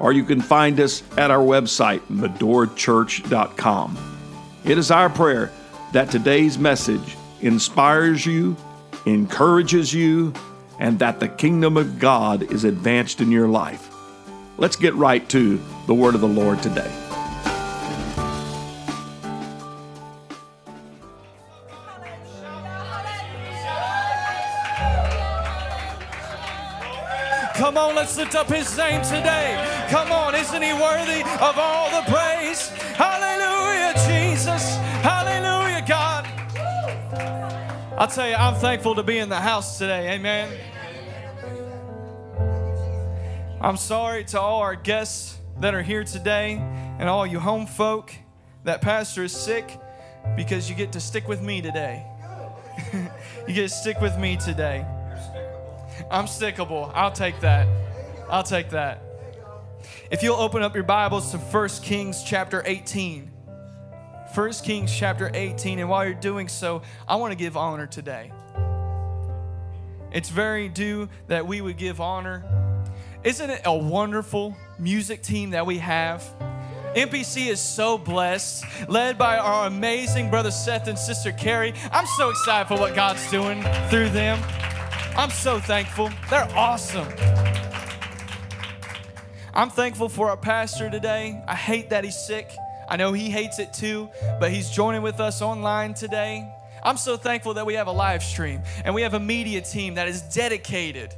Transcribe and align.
or 0.00 0.12
you 0.12 0.24
can 0.24 0.40
find 0.40 0.78
us 0.80 1.02
at 1.16 1.30
our 1.30 1.44
website, 1.44 2.00
medorachurch.com. 2.08 3.98
It 4.64 4.78
is 4.78 4.90
our 4.90 5.08
prayer 5.08 5.52
that 5.92 6.10
today's 6.10 6.58
message 6.58 7.16
inspires 7.40 8.26
you, 8.26 8.56
encourages 9.06 9.94
you, 9.94 10.32
and 10.78 10.98
that 10.98 11.20
the 11.20 11.28
kingdom 11.28 11.76
of 11.76 11.98
God 11.98 12.42
is 12.52 12.64
advanced 12.64 13.20
in 13.20 13.30
your 13.30 13.48
life. 13.48 13.90
Let's 14.58 14.76
get 14.76 14.94
right 14.94 15.26
to 15.30 15.60
the 15.86 15.94
word 15.94 16.14
of 16.14 16.20
the 16.20 16.28
Lord 16.28 16.62
today. 16.62 17.05
Come 27.76 27.90
on, 27.90 27.94
let's 27.94 28.16
lift 28.16 28.34
up 28.34 28.48
his 28.48 28.74
name 28.78 29.02
today. 29.02 29.86
Come 29.90 30.10
on, 30.10 30.34
isn't 30.34 30.62
he 30.62 30.72
worthy 30.72 31.20
of 31.20 31.58
all 31.58 31.90
the 31.90 32.10
praise? 32.10 32.68
Hallelujah, 32.96 33.92
Jesus. 34.08 34.76
Hallelujah, 35.04 35.84
God. 35.86 36.24
I'll 37.98 38.06
tell 38.06 38.30
you, 38.30 38.34
I'm 38.34 38.54
thankful 38.54 38.94
to 38.94 39.02
be 39.02 39.18
in 39.18 39.28
the 39.28 39.38
house 39.38 39.76
today. 39.76 40.14
Amen. 40.14 40.58
I'm 43.60 43.76
sorry 43.76 44.24
to 44.24 44.40
all 44.40 44.60
our 44.60 44.74
guests 44.74 45.38
that 45.60 45.74
are 45.74 45.82
here 45.82 46.02
today 46.02 46.54
and 46.98 47.10
all 47.10 47.26
you 47.26 47.38
home 47.38 47.66
folk 47.66 48.10
that 48.64 48.80
pastor 48.80 49.24
is 49.24 49.32
sick 49.32 49.78
because 50.34 50.70
you 50.70 50.76
get 50.76 50.92
to 50.92 51.00
stick 51.00 51.28
with 51.28 51.42
me 51.42 51.60
today. 51.60 52.06
you 53.46 53.52
get 53.52 53.64
to 53.64 53.68
stick 53.68 54.00
with 54.00 54.16
me 54.16 54.38
today. 54.38 54.86
I'm 56.10 56.26
stickable. 56.26 56.90
I'll 56.94 57.12
take 57.12 57.40
that. 57.40 57.68
I'll 58.28 58.42
take 58.42 58.70
that. 58.70 59.02
If 60.10 60.22
you'll 60.22 60.36
open 60.36 60.62
up 60.62 60.74
your 60.74 60.84
Bibles 60.84 61.30
to 61.32 61.38
1 61.38 61.68
Kings 61.82 62.22
chapter 62.24 62.62
18. 62.64 63.30
1 64.34 64.52
Kings 64.64 64.94
chapter 64.94 65.30
18. 65.32 65.78
And 65.78 65.88
while 65.88 66.04
you're 66.04 66.14
doing 66.14 66.48
so, 66.48 66.82
I 67.08 67.16
want 67.16 67.32
to 67.32 67.36
give 67.36 67.56
honor 67.56 67.86
today. 67.86 68.32
It's 70.12 70.28
very 70.28 70.68
due 70.68 71.08
that 71.28 71.46
we 71.46 71.60
would 71.60 71.76
give 71.76 72.00
honor. 72.00 72.44
Isn't 73.24 73.50
it 73.50 73.62
a 73.64 73.76
wonderful 73.76 74.56
music 74.78 75.22
team 75.22 75.50
that 75.50 75.66
we 75.66 75.78
have? 75.78 76.22
MPC 76.94 77.48
is 77.48 77.60
so 77.60 77.98
blessed, 77.98 78.64
led 78.88 79.18
by 79.18 79.36
our 79.36 79.66
amazing 79.66 80.30
brother 80.30 80.50
Seth 80.50 80.88
and 80.88 80.98
sister 80.98 81.32
Carrie. 81.32 81.74
I'm 81.92 82.06
so 82.06 82.30
excited 82.30 82.68
for 82.68 82.80
what 82.80 82.94
God's 82.94 83.30
doing 83.30 83.62
through 83.90 84.08
them. 84.10 84.38
I'm 85.18 85.30
so 85.30 85.58
thankful. 85.58 86.10
They're 86.28 86.46
awesome. 86.54 87.08
I'm 89.54 89.70
thankful 89.70 90.10
for 90.10 90.28
our 90.28 90.36
pastor 90.36 90.90
today. 90.90 91.42
I 91.48 91.54
hate 91.54 91.88
that 91.88 92.04
he's 92.04 92.18
sick. 92.18 92.50
I 92.86 92.98
know 92.98 93.14
he 93.14 93.30
hates 93.30 93.58
it 93.58 93.72
too, 93.72 94.10
but 94.38 94.52
he's 94.52 94.68
joining 94.68 95.00
with 95.00 95.18
us 95.18 95.40
online 95.40 95.94
today. 95.94 96.46
I'm 96.84 96.98
so 96.98 97.16
thankful 97.16 97.54
that 97.54 97.64
we 97.64 97.72
have 97.74 97.86
a 97.86 97.92
live 97.92 98.22
stream 98.22 98.60
and 98.84 98.94
we 98.94 99.00
have 99.00 99.14
a 99.14 99.20
media 99.20 99.62
team 99.62 99.94
that 99.94 100.06
is 100.06 100.20
dedicated 100.20 101.14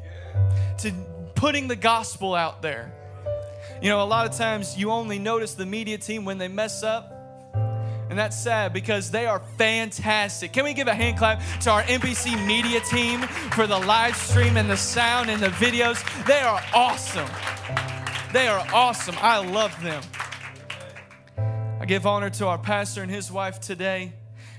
to 0.78 0.92
putting 1.34 1.66
the 1.66 1.76
gospel 1.76 2.36
out 2.36 2.62
there. 2.62 2.92
You 3.82 3.88
know, 3.88 4.00
a 4.00 4.06
lot 4.06 4.30
of 4.30 4.36
times 4.36 4.78
you 4.78 4.92
only 4.92 5.18
notice 5.18 5.54
the 5.54 5.66
media 5.66 5.98
team 5.98 6.24
when 6.24 6.38
they 6.38 6.48
mess 6.48 6.84
up. 6.84 7.17
And 8.10 8.18
that's 8.18 8.38
sad 8.38 8.72
because 8.72 9.10
they 9.10 9.26
are 9.26 9.40
fantastic. 9.58 10.52
Can 10.52 10.64
we 10.64 10.72
give 10.72 10.88
a 10.88 10.94
hand 10.94 11.18
clap 11.18 11.42
to 11.60 11.70
our 11.70 11.82
MPC 11.82 12.46
media 12.46 12.80
team 12.80 13.20
for 13.52 13.66
the 13.66 13.78
live 13.78 14.16
stream 14.16 14.56
and 14.56 14.68
the 14.68 14.76
sound 14.76 15.28
and 15.28 15.42
the 15.42 15.48
videos? 15.48 16.02
They 16.26 16.40
are 16.40 16.62
awesome. 16.74 17.28
They 18.32 18.48
are 18.48 18.66
awesome. 18.72 19.14
I 19.20 19.38
love 19.38 19.74
them. 19.82 20.02
I 21.80 21.84
give 21.86 22.06
honor 22.06 22.30
to 22.30 22.46
our 22.46 22.58
pastor 22.58 23.02
and 23.02 23.10
his 23.10 23.30
wife 23.30 23.60
today. 23.60 24.12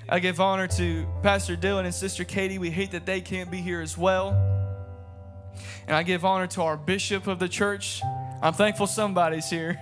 I 0.08 0.20
give 0.20 0.40
honor 0.40 0.68
to 0.68 1.08
Pastor 1.22 1.56
Dylan 1.56 1.86
and 1.86 1.94
Sister 1.94 2.24
Katie. 2.24 2.58
We 2.58 2.72
hate 2.72 2.92
that 2.92 3.06
they 3.06 3.22
can't 3.22 3.52
be 3.52 3.62
here 3.62 3.82
as 3.82 3.98
well. 3.98 4.32
And 5.88 5.96
I 5.96 6.04
give 6.04 6.24
honor 6.24 6.48
to 6.48 6.62
our 6.64 6.78
bishop 6.78 7.28
of 7.28 7.40
the 7.40 7.50
church. 7.50 8.02
I'm 8.42 8.54
thankful 8.54 8.88
somebody's 8.88 9.50
here. 9.50 9.80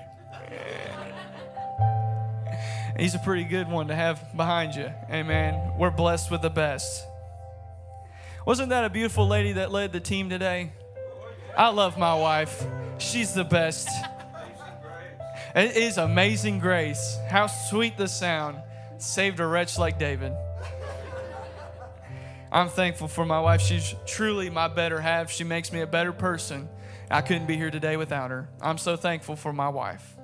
He's 2.99 3.13
a 3.13 3.19
pretty 3.19 3.43
good 3.43 3.69
one 3.69 3.89
to 3.89 3.95
have 3.95 4.35
behind 4.35 4.73
you. 4.73 4.91
Amen. 5.11 5.73
We're 5.77 5.91
blessed 5.91 6.31
with 6.31 6.41
the 6.41 6.49
best. 6.49 7.05
Wasn't 8.45 8.69
that 8.69 8.85
a 8.85 8.89
beautiful 8.89 9.27
lady 9.27 9.53
that 9.53 9.71
led 9.71 9.91
the 9.91 9.99
team 9.99 10.29
today? 10.29 10.71
I 11.55 11.69
love 11.69 11.97
my 11.97 12.15
wife. 12.15 12.65
She's 12.97 13.33
the 13.33 13.43
best. 13.43 13.87
It 15.55 15.77
is 15.77 15.97
amazing 15.97 16.59
grace. 16.59 17.17
How 17.29 17.47
sweet 17.47 17.97
the 17.97 18.07
sound 18.07 18.57
saved 18.97 19.39
a 19.39 19.45
wretch 19.45 19.77
like 19.77 19.99
David. 19.99 20.33
I'm 22.51 22.69
thankful 22.69 23.07
for 23.07 23.25
my 23.25 23.39
wife. 23.39 23.61
She's 23.61 23.93
truly 24.07 24.49
my 24.49 24.67
better 24.67 25.01
half. 25.01 25.29
She 25.29 25.43
makes 25.43 25.71
me 25.71 25.81
a 25.81 25.87
better 25.87 26.13
person. 26.13 26.67
I 27.11 27.21
couldn't 27.21 27.45
be 27.45 27.57
here 27.57 27.69
today 27.69 27.97
without 27.97 28.31
her. 28.31 28.49
I'm 28.61 28.77
so 28.77 28.95
thankful 28.95 29.35
for 29.35 29.53
my 29.53 29.69
wife. 29.69 30.16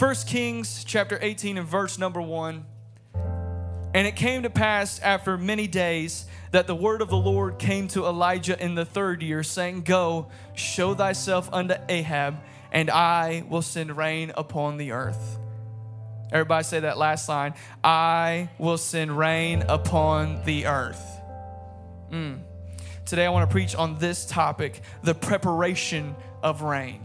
1 0.00 0.14
Kings 0.26 0.82
chapter 0.84 1.18
18 1.20 1.58
and 1.58 1.68
verse 1.68 1.98
number 1.98 2.22
1. 2.22 2.64
And 3.92 4.06
it 4.06 4.16
came 4.16 4.44
to 4.44 4.48
pass 4.48 4.98
after 5.00 5.36
many 5.36 5.66
days 5.66 6.24
that 6.52 6.66
the 6.66 6.74
word 6.74 7.02
of 7.02 7.10
the 7.10 7.18
Lord 7.18 7.58
came 7.58 7.86
to 7.88 8.06
Elijah 8.06 8.58
in 8.58 8.74
the 8.74 8.86
third 8.86 9.22
year, 9.22 9.42
saying, 9.42 9.82
Go, 9.82 10.28
show 10.54 10.94
thyself 10.94 11.50
unto 11.52 11.74
Ahab, 11.90 12.40
and 12.72 12.88
I 12.88 13.44
will 13.50 13.60
send 13.60 13.94
rain 13.94 14.32
upon 14.38 14.78
the 14.78 14.92
earth. 14.92 15.38
Everybody 16.32 16.64
say 16.64 16.80
that 16.80 16.96
last 16.96 17.28
line 17.28 17.52
I 17.84 18.48
will 18.56 18.78
send 18.78 19.18
rain 19.18 19.64
upon 19.68 20.46
the 20.46 20.64
earth. 20.64 21.20
Mm. 22.10 22.40
Today 23.04 23.26
I 23.26 23.28
want 23.28 23.50
to 23.50 23.52
preach 23.52 23.74
on 23.74 23.98
this 23.98 24.24
topic 24.24 24.80
the 25.02 25.14
preparation 25.14 26.16
of 26.42 26.62
rain 26.62 27.04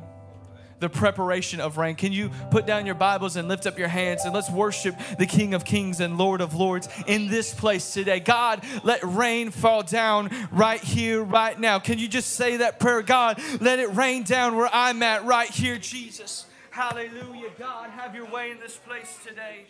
the 0.79 0.89
preparation 0.89 1.59
of 1.59 1.77
rain. 1.77 1.95
Can 1.95 2.11
you 2.11 2.29
put 2.51 2.65
down 2.65 2.85
your 2.85 2.95
Bibles 2.95 3.35
and 3.35 3.47
lift 3.47 3.65
up 3.65 3.77
your 3.79 3.87
hands 3.87 4.25
and 4.25 4.33
let's 4.33 4.49
worship 4.49 4.95
the 5.17 5.25
King 5.25 5.53
of 5.53 5.65
Kings 5.65 5.99
and 5.99 6.17
Lord 6.17 6.41
of 6.41 6.53
Lords 6.53 6.89
in 7.07 7.27
this 7.27 7.53
place 7.53 7.93
today? 7.93 8.19
God, 8.19 8.63
let 8.83 9.03
rain 9.03 9.51
fall 9.51 9.83
down 9.83 10.29
right 10.51 10.81
here, 10.81 11.23
right 11.23 11.59
now. 11.59 11.79
Can 11.79 11.99
you 11.99 12.07
just 12.07 12.31
say 12.33 12.57
that 12.57 12.79
prayer? 12.79 13.01
God, 13.01 13.41
let 13.61 13.79
it 13.79 13.93
rain 13.93 14.23
down 14.23 14.55
where 14.55 14.69
I'm 14.71 15.01
at 15.03 15.25
right 15.25 15.49
here, 15.49 15.77
Jesus. 15.77 16.45
Hallelujah. 16.71 17.51
God, 17.57 17.89
have 17.91 18.13
your 18.13 18.29
way 18.29 18.51
in 18.51 18.59
this 18.59 18.75
place 18.75 19.17
today. 19.25 19.65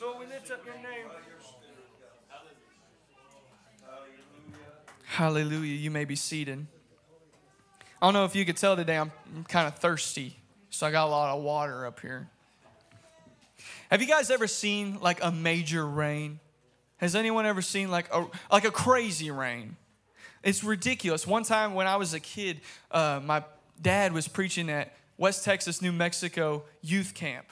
Lord, 0.00 0.18
we 0.18 0.26
lift 0.26 0.50
up 0.50 0.64
your 0.64 0.74
name. 0.76 1.06
Hallelujah. 5.04 5.74
You 5.74 5.90
may 5.90 6.04
be 6.04 6.16
seated. 6.16 6.66
I 8.00 8.06
don't 8.06 8.14
know 8.14 8.24
if 8.24 8.34
you 8.34 8.44
could 8.44 8.56
tell 8.56 8.76
today, 8.76 8.96
I'm, 8.96 9.12
I'm 9.34 9.44
kind 9.44 9.66
of 9.66 9.76
thirsty. 9.78 10.39
So 10.70 10.86
I 10.86 10.92
got 10.92 11.06
a 11.06 11.10
lot 11.10 11.36
of 11.36 11.42
water 11.42 11.84
up 11.84 12.00
here. 12.00 12.28
Have 13.90 14.00
you 14.00 14.06
guys 14.06 14.30
ever 14.30 14.46
seen 14.46 14.98
like 15.00 15.22
a 15.22 15.32
major 15.32 15.84
rain? 15.84 16.38
Has 16.98 17.16
anyone 17.16 17.44
ever 17.44 17.60
seen 17.60 17.90
like 17.90 18.12
a 18.14 18.26
like 18.50 18.64
a 18.64 18.70
crazy 18.70 19.30
rain? 19.32 19.76
It's 20.42 20.62
ridiculous. 20.62 21.26
One 21.26 21.42
time 21.42 21.74
when 21.74 21.86
I 21.86 21.96
was 21.96 22.14
a 22.14 22.20
kid, 22.20 22.60
uh, 22.90 23.20
my 23.22 23.42
dad 23.82 24.12
was 24.12 24.28
preaching 24.28 24.70
at 24.70 24.94
West 25.18 25.44
Texas, 25.44 25.82
New 25.82 25.92
Mexico 25.92 26.62
youth 26.82 27.14
camp, 27.14 27.46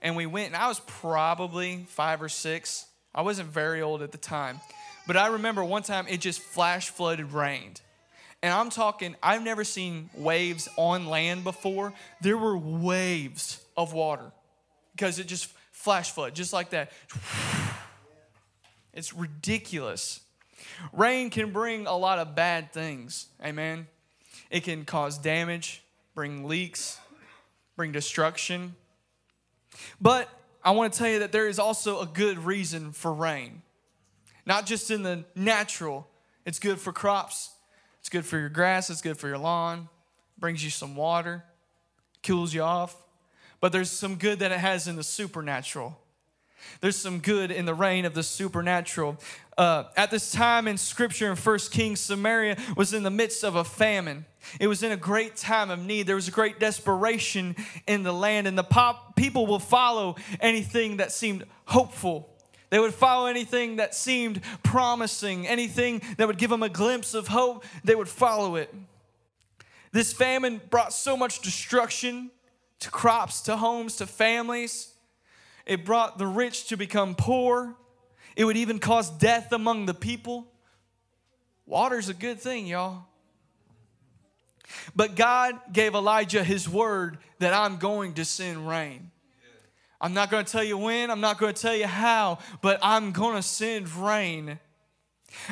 and 0.00 0.16
we 0.16 0.24
went. 0.24 0.48
And 0.48 0.56
I 0.56 0.68
was 0.68 0.80
probably 0.80 1.84
five 1.88 2.22
or 2.22 2.28
six. 2.28 2.86
I 3.14 3.22
wasn't 3.22 3.48
very 3.48 3.82
old 3.82 4.00
at 4.00 4.12
the 4.12 4.18
time, 4.18 4.60
but 5.06 5.16
I 5.16 5.26
remember 5.26 5.64
one 5.64 5.82
time 5.82 6.06
it 6.08 6.20
just 6.20 6.40
flash 6.40 6.88
flooded 6.88 7.32
rained. 7.32 7.80
And 8.44 8.52
I'm 8.52 8.68
talking, 8.68 9.16
I've 9.22 9.42
never 9.42 9.64
seen 9.64 10.10
waves 10.12 10.68
on 10.76 11.06
land 11.06 11.44
before. 11.44 11.94
There 12.20 12.36
were 12.36 12.58
waves 12.58 13.64
of 13.74 13.94
water 13.94 14.32
because 14.92 15.18
it 15.18 15.28
just 15.28 15.46
flash 15.72 16.10
flood, 16.10 16.34
just 16.34 16.52
like 16.52 16.68
that. 16.68 16.92
It's 18.92 19.14
ridiculous. 19.14 20.20
Rain 20.92 21.30
can 21.30 21.52
bring 21.52 21.86
a 21.86 21.96
lot 21.96 22.18
of 22.18 22.34
bad 22.34 22.70
things. 22.70 23.28
Amen. 23.42 23.86
It 24.50 24.64
can 24.64 24.84
cause 24.84 25.16
damage, 25.16 25.82
bring 26.14 26.46
leaks, 26.46 27.00
bring 27.76 27.92
destruction. 27.92 28.76
But 30.02 30.28
I 30.62 30.72
want 30.72 30.92
to 30.92 30.98
tell 30.98 31.08
you 31.08 31.20
that 31.20 31.32
there 31.32 31.48
is 31.48 31.58
also 31.58 32.02
a 32.02 32.06
good 32.06 32.36
reason 32.36 32.92
for 32.92 33.10
rain. 33.10 33.62
Not 34.44 34.66
just 34.66 34.90
in 34.90 35.02
the 35.02 35.24
natural, 35.34 36.06
it's 36.44 36.58
good 36.58 36.78
for 36.78 36.92
crops, 36.92 37.53
it's 38.04 38.10
good 38.10 38.26
for 38.26 38.38
your 38.38 38.50
grass, 38.50 38.90
it's 38.90 39.00
good 39.00 39.16
for 39.16 39.28
your 39.28 39.38
lawn, 39.38 39.88
brings 40.36 40.62
you 40.62 40.68
some 40.68 40.94
water, 40.94 41.42
cools 42.22 42.52
you 42.52 42.60
off. 42.60 42.94
But 43.60 43.72
there's 43.72 43.90
some 43.90 44.16
good 44.16 44.40
that 44.40 44.52
it 44.52 44.60
has 44.60 44.86
in 44.86 44.96
the 44.96 45.02
supernatural. 45.02 45.98
There's 46.82 46.96
some 46.96 47.20
good 47.20 47.50
in 47.50 47.64
the 47.64 47.72
reign 47.72 48.04
of 48.04 48.12
the 48.12 48.22
supernatural. 48.22 49.16
Uh, 49.56 49.84
at 49.96 50.10
this 50.10 50.30
time 50.30 50.68
in 50.68 50.76
Scripture 50.76 51.30
in 51.30 51.36
First 51.36 51.72
Kings, 51.72 51.98
Samaria 51.98 52.58
was 52.76 52.92
in 52.92 53.04
the 53.04 53.10
midst 53.10 53.42
of 53.42 53.56
a 53.56 53.64
famine. 53.64 54.26
It 54.60 54.66
was 54.66 54.82
in 54.82 54.92
a 54.92 54.98
great 54.98 55.36
time 55.36 55.70
of 55.70 55.78
need. 55.78 56.06
There 56.06 56.14
was 56.14 56.28
a 56.28 56.30
great 56.30 56.60
desperation 56.60 57.56
in 57.86 58.02
the 58.02 58.12
land, 58.12 58.46
and 58.46 58.58
the 58.58 58.64
pop, 58.64 59.16
people 59.16 59.46
will 59.46 59.58
follow 59.58 60.16
anything 60.40 60.98
that 60.98 61.10
seemed 61.10 61.44
hopeful. 61.64 62.33
They 62.74 62.80
would 62.80 62.92
follow 62.92 63.26
anything 63.26 63.76
that 63.76 63.94
seemed 63.94 64.40
promising, 64.64 65.46
anything 65.46 66.02
that 66.16 66.26
would 66.26 66.38
give 66.38 66.50
them 66.50 66.64
a 66.64 66.68
glimpse 66.68 67.14
of 67.14 67.28
hope, 67.28 67.64
they 67.84 67.94
would 67.94 68.08
follow 68.08 68.56
it. 68.56 68.74
This 69.92 70.12
famine 70.12 70.60
brought 70.70 70.92
so 70.92 71.16
much 71.16 71.40
destruction 71.40 72.32
to 72.80 72.90
crops, 72.90 73.42
to 73.42 73.56
homes, 73.56 73.94
to 73.98 74.08
families. 74.08 74.92
It 75.66 75.84
brought 75.84 76.18
the 76.18 76.26
rich 76.26 76.66
to 76.66 76.76
become 76.76 77.14
poor. 77.14 77.76
It 78.34 78.44
would 78.44 78.56
even 78.56 78.80
cause 78.80 79.08
death 79.08 79.52
among 79.52 79.86
the 79.86 79.94
people. 79.94 80.48
Water's 81.66 82.08
a 82.08 82.14
good 82.14 82.40
thing, 82.40 82.66
y'all. 82.66 83.04
But 84.96 85.14
God 85.14 85.60
gave 85.72 85.94
Elijah 85.94 86.42
his 86.42 86.68
word 86.68 87.18
that 87.38 87.54
I'm 87.54 87.76
going 87.76 88.14
to 88.14 88.24
send 88.24 88.66
rain. 88.68 89.12
I'm 90.04 90.12
not 90.12 90.30
going 90.30 90.44
to 90.44 90.52
tell 90.52 90.62
you 90.62 90.76
when, 90.76 91.10
I'm 91.10 91.22
not 91.22 91.38
going 91.38 91.54
to 91.54 91.62
tell 91.62 91.74
you 91.74 91.86
how, 91.86 92.36
but 92.60 92.78
I'm 92.82 93.12
going 93.12 93.36
to 93.36 93.42
send 93.42 93.90
rain. 93.96 94.58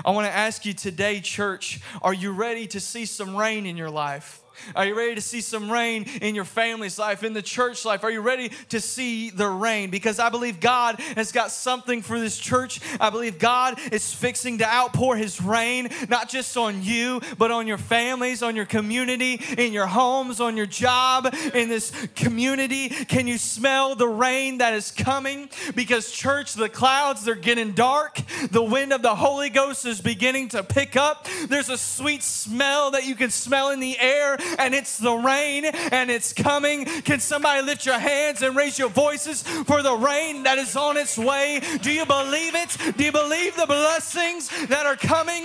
I 0.04 0.10
want 0.10 0.26
to 0.26 0.30
ask 0.30 0.66
you 0.66 0.74
today, 0.74 1.20
church, 1.22 1.80
are 2.02 2.12
you 2.12 2.32
ready 2.32 2.66
to 2.66 2.78
see 2.78 3.06
some 3.06 3.34
rain 3.34 3.64
in 3.64 3.78
your 3.78 3.88
life? 3.88 4.41
Are 4.74 4.86
you 4.86 4.96
ready 4.96 5.14
to 5.14 5.20
see 5.20 5.40
some 5.40 5.70
rain 5.70 6.04
in 6.20 6.34
your 6.34 6.44
family's 6.44 6.98
life, 6.98 7.24
in 7.24 7.32
the 7.32 7.42
church 7.42 7.84
life? 7.84 8.04
Are 8.04 8.10
you 8.10 8.20
ready 8.20 8.50
to 8.70 8.80
see 8.80 9.30
the 9.30 9.48
rain? 9.48 9.90
Because 9.90 10.18
I 10.18 10.28
believe 10.28 10.60
God 10.60 11.00
has 11.16 11.32
got 11.32 11.50
something 11.50 12.02
for 12.02 12.18
this 12.18 12.38
church. 12.38 12.80
I 13.00 13.10
believe 13.10 13.38
God 13.38 13.78
is 13.92 14.12
fixing 14.12 14.58
to 14.58 14.66
outpour 14.66 15.16
His 15.16 15.40
rain, 15.40 15.88
not 16.08 16.28
just 16.28 16.56
on 16.56 16.82
you, 16.82 17.20
but 17.38 17.50
on 17.50 17.66
your 17.66 17.78
families, 17.78 18.42
on 18.42 18.56
your 18.56 18.64
community, 18.64 19.40
in 19.58 19.72
your 19.72 19.86
homes, 19.86 20.40
on 20.40 20.56
your 20.56 20.66
job, 20.66 21.34
in 21.54 21.68
this 21.68 21.92
community. 22.14 22.88
Can 22.88 23.26
you 23.26 23.38
smell 23.38 23.94
the 23.94 24.08
rain 24.08 24.58
that 24.58 24.74
is 24.74 24.90
coming? 24.90 25.48
Because, 25.74 26.10
church, 26.10 26.54
the 26.54 26.68
clouds, 26.68 27.24
they're 27.24 27.34
getting 27.34 27.72
dark. 27.72 28.20
The 28.50 28.62
wind 28.62 28.92
of 28.92 29.02
the 29.02 29.14
Holy 29.14 29.50
Ghost 29.50 29.86
is 29.86 30.00
beginning 30.00 30.48
to 30.50 30.62
pick 30.62 30.96
up. 30.96 31.26
There's 31.48 31.68
a 31.68 31.78
sweet 31.78 32.22
smell 32.22 32.92
that 32.92 33.06
you 33.06 33.14
can 33.14 33.30
smell 33.30 33.70
in 33.70 33.80
the 33.80 33.98
air 33.98 34.36
and 34.58 34.74
it's 34.74 34.98
the 34.98 35.12
rain 35.12 35.64
and 35.64 36.10
it's 36.10 36.32
coming. 36.32 36.84
Can 36.84 37.20
somebody 37.20 37.62
lift 37.62 37.86
your 37.86 37.98
hands 37.98 38.42
and 38.42 38.56
raise 38.56 38.78
your 38.78 38.88
voices 38.88 39.42
for 39.42 39.82
the 39.82 39.94
rain 39.94 40.42
that 40.44 40.58
is 40.58 40.76
on 40.76 40.96
its 40.96 41.18
way? 41.18 41.60
Do 41.82 41.92
you 41.92 42.06
believe 42.06 42.54
it? 42.54 42.76
Do 42.96 43.04
you 43.04 43.12
believe 43.12 43.56
the 43.56 43.66
blessings 43.66 44.48
that 44.66 44.86
are 44.86 44.96
coming? 44.96 45.44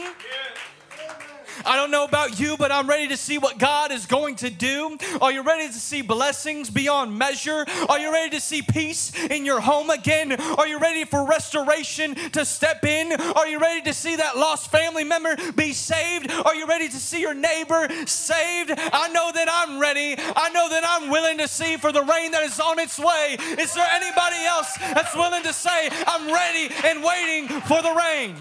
I 1.65 1.75
don't 1.75 1.92
know 1.92 2.04
about 2.04 2.39
you, 2.39 2.57
but 2.57 2.71
I'm 2.71 2.88
ready 2.88 3.07
to 3.09 3.18
see 3.18 3.38
what 3.38 3.57
God 3.57 3.92
is 3.92 4.06
going 4.06 4.36
to 4.38 4.50
do. 4.50 4.98
Are 5.21 5.31
you 5.31 5.42
ready 5.42 5.68
to 5.68 5.74
see 5.74 6.01
blessings 6.01 6.69
beyond 6.69 7.18
measure? 7.18 7.65
Are 7.89 8.00
you 8.00 8.12
ready 8.12 8.31
to 8.31 8.42
see 8.42 8.62
peace 8.62 9.12
in 9.30 9.45
your 9.45 9.59
home 9.59 9.89
again? 9.89 10.33
Are 10.33 10.68
you 10.68 10.80
ready 10.80 11.06
for 11.06 11.25
restoration 11.25 12.15
to 12.31 12.45
step 12.45 12.86
in? 12.86 13.13
Are 13.13 13.48
you 13.48 13.59
ready 13.59 13.81
to 13.81 13.94
see 13.94 14.15
that 14.15 14.38
lost 14.38 14.71
family 14.71 15.04
member 15.04 15.36
be 15.54 15.74
saved? 15.74 16.31
Are 16.31 16.56
you 16.56 16.68
ready 16.68 16.89
to 16.89 16.98
see 16.98 17.21
your 17.21 17.33
neighbor 17.33 17.88
saved? 18.06 18.71
I 18.77 19.09
know 19.09 19.31
that 19.33 19.48
I'm 19.51 19.80
ready. 19.80 20.15
I 20.18 20.50
know 20.50 20.69
that 20.69 20.83
I'm 20.86 21.09
willing 21.09 21.38
to 21.39 21.48
see 21.48 21.77
for 21.77 21.92
the 21.92 22.04
rain 22.04 22.31
that 22.31 22.44
is 22.44 22.59
on 22.59 22.80
its 22.80 23.00
way. 23.00 23.38
Is 23.59 23.74
there 23.74 23.88
anybody 23.94 24.44
else 24.45 24.75
that's 24.77 25.15
willing 25.15 25.44
to 25.44 25.54
say, 25.54 25.89
I'm 26.06 26.31
ready 26.31 26.74
and 26.83 27.04
waiting 27.04 27.48
for 27.62 27.81
the 27.81 27.94
rain? 27.94 28.36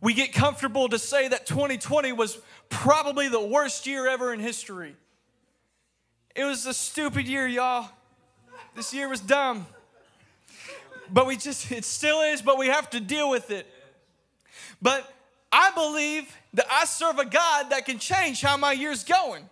We 0.00 0.14
get 0.14 0.32
comfortable 0.32 0.88
to 0.88 0.98
say 0.98 1.28
that 1.28 1.46
2020 1.46 2.12
was 2.12 2.38
probably 2.68 3.28
the 3.28 3.40
worst 3.40 3.86
year 3.86 4.08
ever 4.08 4.32
in 4.32 4.40
history. 4.40 4.96
It 6.34 6.44
was 6.44 6.66
a 6.66 6.74
stupid 6.74 7.26
year, 7.26 7.46
y'all. 7.46 7.88
This 8.74 8.94
year 8.94 9.08
was 9.08 9.20
dumb. 9.20 9.66
But 11.12 11.26
we 11.26 11.36
just, 11.36 11.70
it 11.72 11.84
still 11.84 12.22
is, 12.22 12.40
but 12.40 12.56
we 12.56 12.68
have 12.68 12.88
to 12.90 13.00
deal 13.00 13.28
with 13.28 13.50
it. 13.50 13.66
But 14.80 15.12
I 15.52 15.72
believe 15.72 16.34
that 16.54 16.66
I 16.70 16.84
serve 16.84 17.18
a 17.18 17.24
God 17.24 17.70
that 17.70 17.84
can 17.84 17.98
change 17.98 18.40
how 18.40 18.56
my 18.56 18.72
year's 18.72 19.04
going. 19.04 19.48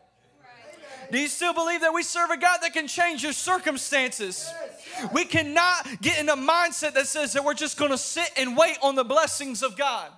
Do 1.11 1.19
you 1.19 1.29
still 1.29 1.55
believe 1.55 1.81
that 1.81 1.93
we 1.95 2.03
serve 2.03 2.31
a 2.31 2.37
God 2.37 2.59
that 2.63 2.75
can 2.75 2.87
change 2.87 3.23
your 3.23 3.33
circumstances? 3.33 4.53
We 5.13 5.25
cannot 5.25 6.01
get 6.03 6.19
in 6.21 6.29
a 6.29 6.37
mindset 6.37 6.95
that 6.95 7.07
says 7.07 7.33
that 7.33 7.45
we're 7.45 7.55
just 7.55 7.79
gonna 7.79 7.99
sit 7.99 8.31
and 8.37 8.57
wait 8.57 8.77
on 8.83 8.95
the 8.95 9.05
blessings 9.05 9.63
of 9.63 9.77
God. 9.77 10.11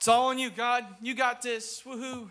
It's 0.00 0.08
all 0.08 0.28
on 0.28 0.38
you, 0.38 0.48
God. 0.48 0.86
You 1.02 1.12
got 1.12 1.42
this. 1.42 1.82
Woohoo. 1.84 2.30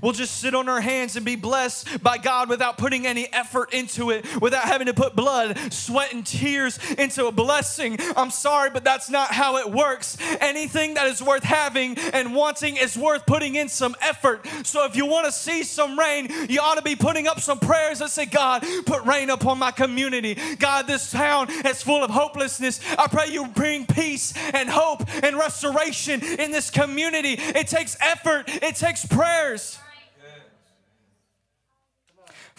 We'll 0.00 0.12
just 0.12 0.38
sit 0.38 0.54
on 0.54 0.68
our 0.68 0.80
hands 0.80 1.16
and 1.16 1.24
be 1.24 1.36
blessed 1.36 2.02
by 2.02 2.18
God 2.18 2.48
without 2.48 2.78
putting 2.78 3.06
any 3.06 3.30
effort 3.32 3.72
into 3.74 4.10
it, 4.10 4.40
without 4.40 4.64
having 4.64 4.86
to 4.86 4.94
put 4.94 5.14
blood, 5.14 5.58
sweat, 5.72 6.12
and 6.12 6.24
tears 6.24 6.78
into 6.98 7.26
a 7.26 7.32
blessing. 7.32 7.98
I'm 8.16 8.30
sorry, 8.30 8.70
but 8.70 8.84
that's 8.84 9.10
not 9.10 9.32
how 9.32 9.58
it 9.58 9.70
works. 9.70 10.16
Anything 10.40 10.94
that 10.94 11.06
is 11.06 11.22
worth 11.22 11.42
having 11.42 11.98
and 11.98 12.34
wanting 12.34 12.76
is 12.76 12.96
worth 12.96 13.26
putting 13.26 13.56
in 13.56 13.68
some 13.68 13.94
effort. 14.00 14.46
So 14.64 14.84
if 14.84 14.96
you 14.96 15.06
want 15.06 15.26
to 15.26 15.32
see 15.32 15.62
some 15.62 15.98
rain, 15.98 16.28
you 16.48 16.60
ought 16.60 16.76
to 16.76 16.82
be 16.82 16.96
putting 16.96 17.26
up 17.26 17.40
some 17.40 17.58
prayers 17.58 17.98
that 17.98 18.10
say, 18.10 18.26
God, 18.26 18.64
put 18.86 19.04
rain 19.04 19.30
upon 19.30 19.58
my 19.58 19.70
community. 19.70 20.36
God, 20.58 20.86
this 20.86 21.10
town 21.10 21.50
is 21.50 21.82
full 21.82 22.02
of 22.02 22.10
hopelessness. 22.10 22.80
I 22.98 23.06
pray 23.08 23.28
you 23.28 23.46
bring 23.48 23.86
peace 23.86 24.32
and 24.54 24.68
hope 24.68 25.02
and 25.22 25.36
restoration 25.36 26.22
in 26.22 26.50
this 26.50 26.70
community. 26.70 27.34
It 27.38 27.68
takes 27.68 27.96
effort, 28.00 28.44
it 28.48 28.76
takes 28.76 29.04
prayers. 29.04 29.71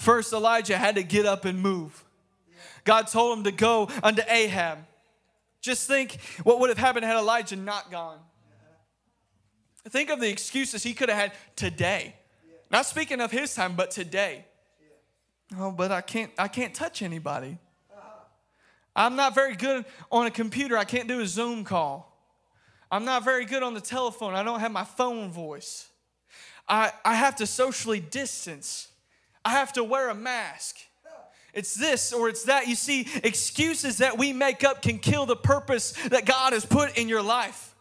First, 0.04 0.34
Elijah 0.34 0.78
had 0.78 0.96
to 0.96 1.04
get 1.04 1.26
up 1.26 1.46
and 1.46 1.62
move. 1.62 2.04
God 2.84 3.08
told 3.08 3.38
him 3.38 3.46
to 3.46 3.54
go 3.54 3.88
unto 4.04 4.22
Ahab. 4.28 4.80
Just 5.62 5.88
think 5.88 6.18
what 6.44 6.60
would 6.60 6.68
have 6.68 6.78
happened 6.78 7.06
had 7.06 7.16
Elijah 7.16 7.56
not 7.56 7.90
gone. 7.90 8.20
Think 9.88 10.10
of 10.10 10.20
the 10.20 10.30
excuses 10.30 10.84
he 10.84 10.94
could 10.94 11.08
have 11.08 11.18
had 11.18 11.32
today. 11.56 12.16
Not 12.70 12.86
speaking 12.86 13.22
of 13.22 13.32
his 13.32 13.56
time, 13.56 13.78
but 13.78 13.92
today. 13.92 14.44
Oh, 15.58 15.72
but 15.72 15.90
I 15.90 16.02
can't 16.02 16.32
I 16.38 16.50
can't 16.50 16.74
touch 16.74 17.02
anybody. 17.02 17.58
I'm 18.94 19.16
not 19.16 19.34
very 19.34 19.56
good 19.56 19.86
on 20.12 20.26
a 20.26 20.32
computer. 20.32 20.78
I 20.78 20.84
can't 20.84 21.08
do 21.08 21.22
a 21.22 21.26
Zoom 21.26 21.64
call. 21.64 22.14
I'm 22.92 23.06
not 23.06 23.24
very 23.24 23.46
good 23.46 23.64
on 23.64 23.74
the 23.74 23.82
telephone. 23.82 24.36
I 24.36 24.44
don't 24.44 24.60
have 24.60 24.72
my 24.74 24.84
phone 24.84 25.32
voice. 25.32 25.88
I, 26.68 26.92
I 27.06 27.16
have 27.16 27.38
to 27.38 27.48
socially 27.48 28.02
distance. 28.02 28.90
I 29.46 29.52
have 29.52 29.74
to 29.74 29.84
wear 29.84 30.10
a 30.10 30.16
mask. 30.16 30.78
It's 31.54 31.76
this 31.76 32.12
or 32.12 32.30
it's 32.30 32.46
that. 32.46 32.68
You 32.68 32.76
see, 32.76 33.08
excuses 33.24 34.00
that 34.00 34.18
we 34.18 34.34
make 34.34 34.64
up 34.64 34.82
can 34.82 34.98
kill 34.98 35.26
the 35.26 35.36
purpose 35.36 35.92
that 36.10 36.26
God 36.26 36.54
has 36.54 36.66
put 36.66 36.98
in 36.98 37.08
your 37.08 37.22
life. 37.22 37.73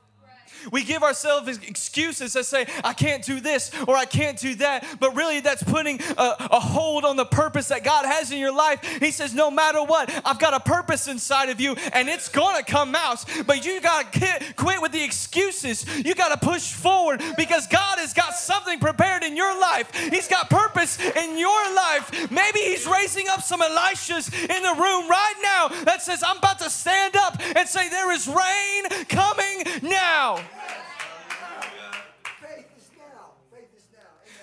We 0.70 0.84
give 0.84 1.02
ourselves 1.02 1.58
excuses 1.58 2.32
that 2.34 2.44
say, 2.44 2.66
I 2.84 2.92
can't 2.92 3.24
do 3.24 3.40
this 3.40 3.70
or 3.86 3.96
I 3.96 4.04
can't 4.04 4.38
do 4.38 4.54
that. 4.56 4.84
But 5.00 5.16
really, 5.16 5.40
that's 5.40 5.62
putting 5.62 6.00
a, 6.16 6.36
a, 6.50 6.60
hold 6.60 7.04
on 7.04 7.16
the 7.16 7.24
purpose 7.24 7.68
that 7.68 7.84
God 7.84 8.06
has 8.06 8.30
in 8.30 8.38
your 8.38 8.54
life. 8.54 8.82
He 9.00 9.10
says, 9.10 9.34
No 9.34 9.50
matter 9.50 9.82
what, 9.82 10.10
I've 10.24 10.38
got 10.38 10.54
a 10.54 10.60
purpose 10.60 11.08
inside 11.08 11.48
of 11.48 11.60
you 11.60 11.74
and 11.92 12.08
it's 12.08 12.28
going 12.28 12.56
to 12.56 12.70
come 12.70 12.94
out. 12.94 13.24
But 13.46 13.64
you 13.64 13.80
got 13.80 14.12
to 14.12 14.54
quit 14.56 14.80
with 14.80 14.92
the 14.92 15.02
excuses. 15.02 15.84
You 16.04 16.14
got 16.14 16.38
to 16.38 16.46
push 16.46 16.72
forward 16.72 17.22
because 17.36 17.66
God 17.66 17.98
has 17.98 18.12
got 18.14 18.34
something 18.34 18.78
prepared 18.78 19.22
in 19.22 19.36
your 19.36 19.58
life. 19.60 19.92
He's 19.94 20.28
got 20.28 20.50
purpose 20.50 20.98
in 21.00 21.38
your 21.38 21.74
life. 21.74 22.30
Maybe 22.30 22.60
He's 22.60 22.86
raising 22.86 23.28
up 23.28 23.42
some 23.42 23.60
Elishas 23.60 24.32
in 24.32 24.62
the 24.62 24.74
room 24.80 25.08
right 25.08 25.34
now 25.42 25.84
that 25.84 26.02
says, 26.02 26.22
I'm 26.26 26.38
about 26.38 26.58
to 26.60 26.70
stand 26.70 27.16
up 27.16 27.40
and 27.56 27.68
say, 27.68 27.88
There 27.88 28.12
is 28.12 28.28
rain 28.28 29.06
coming 29.08 29.64
now. 29.82 30.40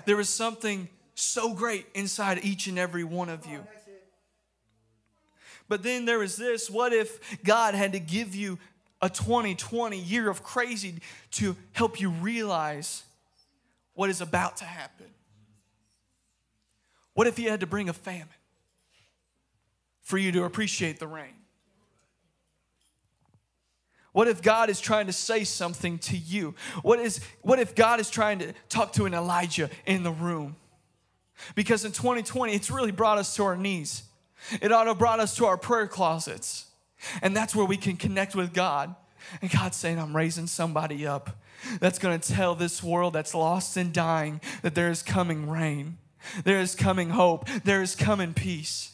There 0.06 0.20
is 0.20 0.30
something 0.30 0.90
so 1.14 1.54
great 1.54 1.86
inside 1.94 2.40
each 2.44 2.68
and 2.68 2.80
every 2.80 3.04
one 3.04 3.30
of 3.30 3.46
you. 3.46 3.64
But 5.68 5.84
then 5.84 6.06
there 6.06 6.24
is 6.24 6.36
this 6.36 6.70
what 6.70 6.94
if 6.94 7.44
God 7.44 7.76
had 7.76 7.92
to 7.92 8.00
give 8.00 8.34
you 8.34 8.58
a 9.02 9.10
2020 9.10 10.00
year 10.00 10.30
of 10.30 10.44
crazy 10.44 10.96
to 11.32 11.56
help 11.74 12.02
you 12.02 12.10
realize 12.10 13.04
what 13.94 14.10
is 14.10 14.20
about 14.20 14.58
to 14.58 14.66
happen? 14.66 15.06
What 17.14 17.28
if 17.28 17.38
he 17.38 17.46
had 17.46 17.60
to 17.60 17.68
bring 17.68 17.88
a 17.90 17.94
famine 17.94 18.28
for 20.02 20.18
you 20.18 20.32
to 20.32 20.44
appreciate 20.44 21.00
the 21.00 21.08
rain? 21.08 21.39
What 24.12 24.28
if 24.28 24.42
God 24.42 24.70
is 24.70 24.80
trying 24.80 25.06
to 25.08 25.14
say 25.14 25.44
something 25.44 26.00
to 26.00 26.18
you? 26.18 26.56
What, 26.82 27.00
is, 27.00 27.22
what 27.42 27.60
if 27.60 27.76
God 27.76 28.00
is 28.00 28.10
trying 28.10 28.40
to 28.40 28.54
talk 28.68 28.94
to 28.94 29.06
an 29.06 29.14
Elijah 29.14 29.70
in 29.86 30.04
the 30.04 30.12
room? 30.12 30.56
Because 31.56 31.86
in 31.86 31.92
2020, 31.92 32.54
it's 32.54 32.72
really 32.72 32.92
brought 32.92 33.18
us 33.18 33.36
to 33.36 33.44
our 33.44 33.56
knees. 33.56 34.04
It 34.62 34.72
ought 34.72 34.86
to 34.86 34.96
brought 34.96 35.20
us 35.20 35.36
to 35.38 35.46
our 35.46 35.58
prayer 35.58 35.88
closets. 35.88 36.66
And 37.22 37.36
that's 37.36 37.56
where 37.56 37.66
we 37.66 37.78
can 37.78 37.98
connect 37.98 38.36
with 38.36 38.54
God. 38.54 38.96
And 39.42 39.52
God's 39.52 39.78
saying, 39.78 40.00
I'm 40.00 40.16
raising 40.16 40.48
somebody 40.48 41.06
up 41.06 41.42
that's 41.80 42.00
going 42.00 42.20
to 42.20 42.34
tell 42.34 42.56
this 42.56 42.82
world 42.82 43.14
that's 43.14 43.36
lost 43.36 43.78
and 43.78 43.94
dying 43.94 44.42
that 44.62 44.76
there 44.76 44.90
is 44.90 45.04
coming 45.04 45.50
rain, 45.50 45.98
there 46.44 46.60
is 46.60 46.76
coming 46.76 47.12
hope, 47.12 47.48
there 47.64 47.82
is 47.82 47.96
coming 47.96 48.34
peace. 48.34 48.94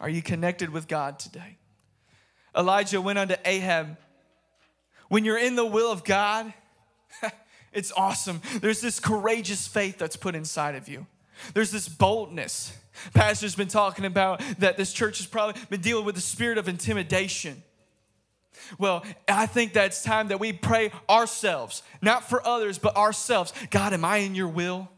Are 0.00 0.08
you 0.08 0.22
connected 0.22 0.70
with 0.70 0.88
God 0.88 1.18
today? 1.18 1.58
Elijah 2.56 3.00
went 3.00 3.18
unto 3.18 3.34
Ahab. 3.44 3.96
When 5.08 5.24
you're 5.24 5.38
in 5.38 5.56
the 5.56 5.66
will 5.66 5.90
of 5.90 6.04
God, 6.04 6.52
it's 7.72 7.92
awesome. 7.92 8.40
There's 8.60 8.80
this 8.80 9.00
courageous 9.00 9.66
faith 9.66 9.98
that's 9.98 10.16
put 10.16 10.34
inside 10.34 10.74
of 10.74 10.88
you. 10.88 11.06
There's 11.54 11.70
this 11.70 11.88
boldness. 11.88 12.76
Pastor's 13.14 13.54
been 13.54 13.68
talking 13.68 14.04
about 14.04 14.40
that 14.58 14.76
this 14.76 14.92
church 14.92 15.18
has 15.18 15.26
probably 15.26 15.60
been 15.70 15.80
dealing 15.80 16.04
with 16.04 16.14
the 16.14 16.20
spirit 16.20 16.58
of 16.58 16.68
intimidation. 16.68 17.62
Well, 18.78 19.04
I 19.28 19.46
think 19.46 19.72
that's 19.72 20.02
time 20.02 20.28
that 20.28 20.40
we 20.40 20.52
pray 20.52 20.92
ourselves, 21.08 21.82
not 22.00 22.28
for 22.28 22.46
others, 22.46 22.78
but 22.78 22.96
ourselves. 22.96 23.52
God, 23.70 23.92
am 23.92 24.04
I 24.04 24.18
in 24.18 24.34
your 24.34 24.48
will? 24.48 24.88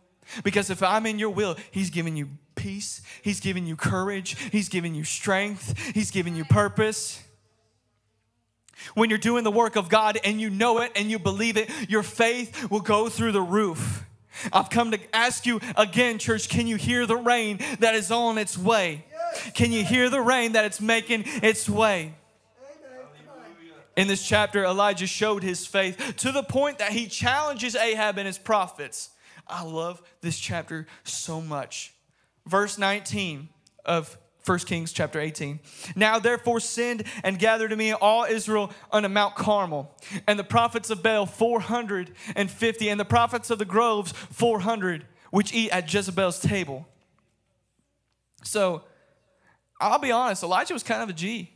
Because 0.42 0.70
if 0.70 0.82
I'm 0.82 1.06
in 1.06 1.18
your 1.18 1.30
will, 1.30 1.56
He's 1.70 1.90
giving 1.90 2.16
you 2.16 2.28
peace, 2.54 3.02
He's 3.22 3.40
giving 3.40 3.66
you 3.66 3.76
courage, 3.76 4.36
He's 4.50 4.68
giving 4.68 4.94
you 4.94 5.04
strength, 5.04 5.78
He's 5.94 6.10
giving 6.10 6.36
you 6.36 6.44
purpose. 6.44 7.22
When 8.94 9.10
you're 9.10 9.18
doing 9.18 9.44
the 9.44 9.50
work 9.50 9.76
of 9.76 9.88
God 9.88 10.18
and 10.24 10.40
you 10.40 10.50
know 10.50 10.80
it 10.80 10.92
and 10.96 11.10
you 11.10 11.18
believe 11.18 11.56
it, 11.56 11.70
your 11.88 12.02
faith 12.02 12.70
will 12.70 12.80
go 12.80 13.08
through 13.08 13.32
the 13.32 13.42
roof. 13.42 14.04
I've 14.52 14.70
come 14.70 14.90
to 14.90 15.16
ask 15.16 15.46
you 15.46 15.60
again, 15.76 16.18
church, 16.18 16.48
can 16.48 16.66
you 16.66 16.76
hear 16.76 17.06
the 17.06 17.16
rain 17.16 17.60
that 17.78 17.94
is 17.94 18.10
on 18.10 18.38
its 18.38 18.58
way? 18.58 19.04
Can 19.54 19.72
you 19.72 19.84
hear 19.84 20.10
the 20.10 20.20
rain 20.20 20.52
that 20.52 20.64
it's 20.64 20.80
making 20.80 21.24
its 21.26 21.68
way? 21.68 22.14
In 23.96 24.08
this 24.08 24.26
chapter, 24.26 24.64
Elijah 24.64 25.06
showed 25.06 25.44
his 25.44 25.66
faith 25.66 26.16
to 26.16 26.32
the 26.32 26.42
point 26.42 26.78
that 26.78 26.92
he 26.92 27.06
challenges 27.06 27.76
Ahab 27.76 28.18
and 28.18 28.26
his 28.26 28.38
prophets. 28.38 29.10
I 29.46 29.62
love 29.62 30.02
this 30.20 30.38
chapter 30.38 30.86
so 31.04 31.40
much. 31.40 31.94
Verse 32.46 32.76
19 32.76 33.48
of 33.84 34.18
1 34.44 34.58
Kings 34.60 34.92
chapter 34.92 35.18
18. 35.18 35.58
Now 35.96 36.18
therefore 36.18 36.60
send 36.60 37.04
and 37.22 37.38
gather 37.38 37.66
to 37.66 37.76
me 37.76 37.92
all 37.92 38.24
Israel 38.24 38.70
unto 38.92 39.08
Mount 39.08 39.36
Carmel, 39.36 39.94
and 40.26 40.38
the 40.38 40.44
prophets 40.44 40.90
of 40.90 41.02
Baal 41.02 41.24
450, 41.24 42.88
and 42.88 43.00
the 43.00 43.04
prophets 43.04 43.50
of 43.50 43.58
the 43.58 43.64
groves 43.64 44.12
400, 44.12 45.06
which 45.30 45.54
eat 45.54 45.70
at 45.70 45.92
Jezebel's 45.92 46.40
table. 46.40 46.86
So 48.42 48.82
I'll 49.80 49.98
be 49.98 50.12
honest, 50.12 50.42
Elijah 50.42 50.74
was 50.74 50.82
kind 50.82 51.02
of 51.02 51.08
a 51.08 51.14
G. 51.14 51.50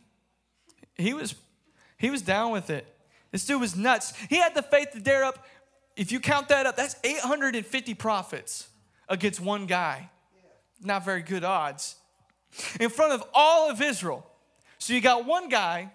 He 0.94 1.12
was 1.12 1.34
he 1.98 2.10
was 2.10 2.22
down 2.22 2.52
with 2.52 2.70
it. 2.70 2.86
This 3.32 3.44
dude 3.44 3.60
was 3.60 3.76
nuts. 3.76 4.14
He 4.30 4.36
had 4.36 4.54
the 4.54 4.62
faith 4.62 4.92
to 4.92 5.00
dare 5.00 5.24
up. 5.24 5.44
If 5.96 6.10
you 6.12 6.20
count 6.20 6.48
that 6.48 6.64
up, 6.64 6.76
that's 6.76 6.96
850 7.04 7.92
prophets 7.94 8.68
against 9.08 9.40
one 9.40 9.66
guy. 9.66 10.08
Not 10.80 11.04
very 11.04 11.22
good 11.22 11.44
odds 11.44 11.96
in 12.80 12.90
front 12.90 13.12
of 13.12 13.24
all 13.34 13.70
of 13.70 13.80
Israel. 13.80 14.26
So 14.78 14.92
you 14.92 15.00
got 15.00 15.26
one 15.26 15.48
guy 15.48 15.92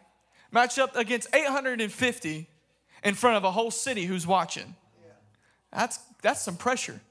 matched 0.52 0.80
up 0.80 0.96
against 0.96 1.34
850 1.34 2.48
in 3.04 3.16
front 3.16 3.38
of 3.38 3.44
a 3.44 3.52
whole 3.52 3.72
city 3.72 4.06
who's 4.06 4.26
watching. 4.28 4.76
That's, 5.72 6.00
that's 6.22 6.42
some 6.42 6.56
pressure. 6.56 7.02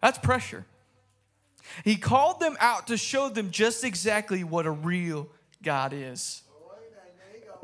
That's 0.00 0.18
pressure. 0.18 0.64
He 1.84 1.96
called 1.96 2.40
them 2.40 2.56
out 2.60 2.86
to 2.86 2.96
show 2.96 3.28
them 3.28 3.50
just 3.50 3.82
exactly 3.84 4.44
what 4.44 4.66
a 4.66 4.70
real 4.70 5.28
God 5.62 5.92
is 5.92 6.42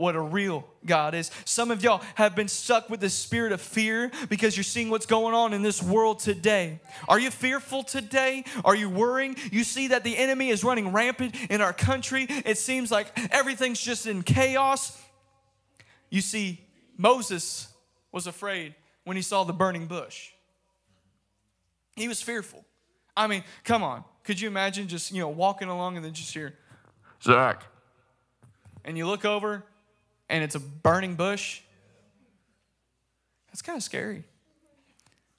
what 0.03 0.17
a 0.17 0.21
real 0.21 0.67
God 0.85 1.15
is. 1.15 1.31
Some 1.45 1.71
of 1.71 1.85
y'all 1.85 2.03
have 2.17 2.35
been 2.35 2.49
stuck 2.49 2.91
with 2.91 2.99
the 2.99 3.09
spirit 3.09 3.53
of 3.53 3.61
fear 3.61 4.11
because 4.29 4.57
you're 4.57 4.65
seeing 4.65 4.91
what's 4.91 5.07
going 5.07 5.33
on 5.33 5.53
in 5.53 5.63
this 5.63 5.81
world 5.81 6.19
today. 6.19 6.81
Are 7.07 7.21
you 7.21 7.31
fearful 7.31 7.85
today? 7.85 8.45
Are 8.65 8.75
you 8.75 8.91
worrying? 8.91 9.37
You 9.53 9.63
see 9.63 9.89
that 9.89 10.03
the 10.03 10.19
enemy 10.19 10.49
is 10.49 10.65
running 10.65 10.93
rampant 10.93 11.37
in 11.49 11.61
our 11.61 11.73
country. 11.73 12.27
It 12.29 12.59
seems 12.59 12.91
like 12.91 13.17
everything's 13.31 13.81
just 13.81 14.09
in 14.09 14.25
chaos. 14.25 15.01
You 16.11 16.21
see, 16.21 16.61
Moses 16.99 17.69
was 18.11 18.27
afraid 18.27 18.75
when 19.05 19.17
he 19.17 19.23
saw 19.23 19.45
the 19.45 19.53
burning 19.53 19.87
bush. 19.87 20.31
He 21.95 22.09
was 22.09 22.21
fearful. 22.21 22.65
I 23.17 23.29
mean, 23.29 23.45
come 23.63 23.85
on. 23.85 24.03
Could 24.25 24.41
you 24.41 24.49
imagine 24.49 24.89
just, 24.89 25.13
you 25.13 25.21
know, 25.21 25.29
walking 25.29 25.69
along 25.69 25.95
and 25.95 26.05
then 26.05 26.13
just 26.13 26.35
hear, 26.35 26.55
Zach? 27.23 27.63
And 28.85 28.99
you 28.99 29.07
look 29.07 29.25
over 29.25 29.65
and 30.33 30.43
it's 30.43 30.55
a 30.55 30.61
burning 30.61 31.15
bush, 31.15 31.61
that's 33.49 33.61
kind 33.61 33.77
of 33.77 33.83
scary. 33.83 34.25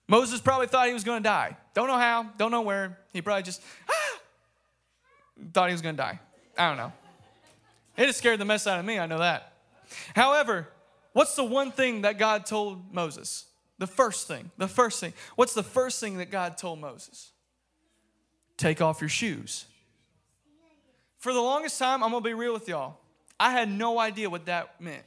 Moses 0.07 0.39
probably 0.39 0.67
thought 0.67 0.87
he 0.87 0.93
was 0.93 1.03
going 1.03 1.23
to 1.23 1.27
die. 1.27 1.57
Don't 1.73 1.87
know 1.87 1.97
how, 1.97 2.29
don't 2.37 2.51
know 2.51 2.61
where. 2.61 2.99
He 3.11 3.21
probably 3.21 3.41
just 3.41 3.61
ah, 3.89 4.19
thought 5.51 5.69
he 5.69 5.73
was 5.73 5.81
going 5.81 5.95
to 5.95 6.01
die. 6.01 6.19
I 6.57 6.67
don't 6.67 6.77
know. 6.77 6.93
It 7.97 8.05
has 8.05 8.15
scared 8.15 8.39
the 8.39 8.45
mess 8.45 8.67
out 8.67 8.79
of 8.79 8.85
me, 8.85 8.99
I 8.99 9.07
know 9.07 9.17
that. 9.17 9.53
However, 10.15 10.67
what's 11.13 11.35
the 11.35 11.43
one 11.43 11.71
thing 11.71 12.03
that 12.03 12.19
God 12.19 12.45
told 12.45 12.93
Moses? 12.93 13.45
The 13.79 13.87
first 13.87 14.27
thing, 14.27 14.51
the 14.57 14.67
first 14.67 14.99
thing. 14.99 15.13
What's 15.35 15.55
the 15.55 15.63
first 15.63 15.99
thing 15.99 16.17
that 16.17 16.29
God 16.29 16.57
told 16.57 16.79
Moses? 16.79 17.31
Take 18.57 18.79
off 18.79 19.01
your 19.01 19.09
shoes. 19.09 19.65
For 21.17 21.33
the 21.33 21.41
longest 21.41 21.79
time, 21.79 22.03
I'm 22.03 22.11
going 22.11 22.21
to 22.21 22.29
be 22.29 22.35
real 22.35 22.53
with 22.53 22.67
y'all. 22.67 22.99
I 23.39 23.51
had 23.51 23.69
no 23.69 23.99
idea 23.99 24.29
what 24.29 24.45
that 24.45 24.79
meant. 24.79 25.03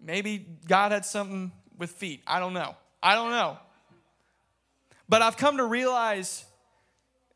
Maybe 0.00 0.46
God 0.66 0.92
had 0.92 1.04
something 1.04 1.52
with 1.78 1.90
feet. 1.90 2.22
I 2.26 2.40
don't 2.40 2.54
know. 2.54 2.76
I 3.02 3.14
don't 3.14 3.30
know. 3.30 3.58
But 5.08 5.22
I've 5.22 5.36
come 5.36 5.56
to 5.56 5.64
realize 5.64 6.44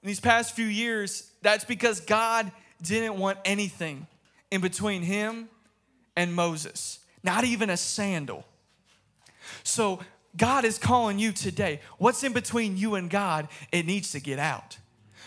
in 0.02 0.08
these 0.08 0.20
past 0.20 0.54
few 0.54 0.66
years 0.66 1.30
that's 1.42 1.64
because 1.64 2.00
God 2.00 2.50
didn't 2.80 3.18
want 3.18 3.38
anything 3.44 4.06
in 4.50 4.60
between 4.60 5.02
him 5.02 5.48
and 6.16 6.32
Moses, 6.34 7.00
not 7.22 7.44
even 7.44 7.70
a 7.70 7.76
sandal. 7.76 8.44
So 9.62 10.00
God 10.36 10.64
is 10.64 10.78
calling 10.78 11.18
you 11.18 11.32
today. 11.32 11.80
What's 11.98 12.22
in 12.22 12.32
between 12.32 12.76
you 12.76 12.94
and 12.94 13.10
God? 13.10 13.48
It 13.72 13.86
needs 13.86 14.12
to 14.12 14.20
get 14.20 14.38
out 14.38 14.78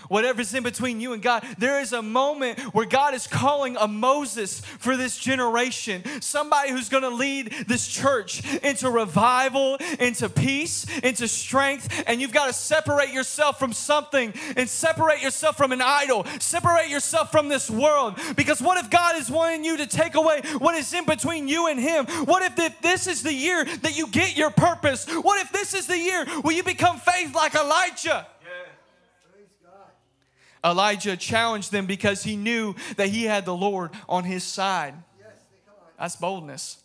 whatever's 0.08 0.54
in 0.54 0.64
between 0.64 1.00
you 1.00 1.14
and 1.14 1.22
God, 1.22 1.46
there 1.58 1.80
is 1.80 1.94
a 1.94 2.02
moment 2.02 2.60
where 2.74 2.86
God 2.86 3.14
is 3.14 3.28
calling 3.28 3.78
a 3.78 3.88
Moses 3.88 4.60
for 4.62 4.98
this 4.98 5.18
generation, 5.18 6.04
somebody 6.22 6.72
who's 6.72 6.90
going 6.90 7.04
to 7.04 7.10
lead 7.10 7.54
this 7.68 7.88
church 7.88 8.44
into 8.64 8.90
revival, 8.90 9.78
into 10.00 10.30
peace, 10.30 10.86
into 11.00 11.28
strength. 11.28 12.04
And 12.08 12.22
you've 12.22 12.34
got 12.34 12.48
to 12.48 12.54
separate 12.54 13.14
yourself 13.14 13.60
from 13.60 13.74
something 13.74 14.34
and 14.56 14.70
separate 14.70 15.22
yourself 15.22 15.58
from 15.58 15.72
an 15.72 15.82
idol, 15.82 16.26
separate 16.40 16.90
yourself 16.90 17.32
from 17.32 17.50
this 17.50 17.70
world. 17.70 18.20
Because 18.36 18.62
what 18.62 18.78
if 18.78 18.90
God 18.90 19.16
is 19.18 19.30
wanting 19.30 19.64
you 19.64 19.78
to 19.78 19.88
take 19.88 20.16
away 20.16 20.42
what 20.58 20.76
is 20.76 20.94
in 20.94 21.06
between 21.06 21.48
you 21.48 21.68
and 21.68 21.80
Him? 21.80 22.06
What 22.26 22.44
if 22.44 22.82
this 22.82 23.08
is 23.08 23.24
the 23.24 23.34
year 23.34 23.66
that 23.66 23.98
you 23.98 24.08
get 24.08 24.38
your 24.38 24.52
purpose? 24.52 25.06
What 25.08 25.42
if 25.42 25.52
this 25.52 25.74
is 25.74 25.88
the 25.88 25.98
year 25.98 26.26
where 26.42 26.56
you 26.56 26.64
become 26.64 27.00
faith 27.00 27.36
like 27.36 27.56
Elijah? 27.56 28.28
Elijah 30.64 31.16
challenged 31.18 31.72
them 31.72 31.86
because 31.86 32.24
he 32.24 32.36
knew 32.36 32.76
that 32.98 33.10
he 33.10 33.26
had 33.26 33.46
the 33.46 33.56
Lord 33.56 33.92
on 34.08 34.24
his 34.24 34.44
side. 34.44 34.94
That's 35.98 36.16
boldness. 36.16 36.78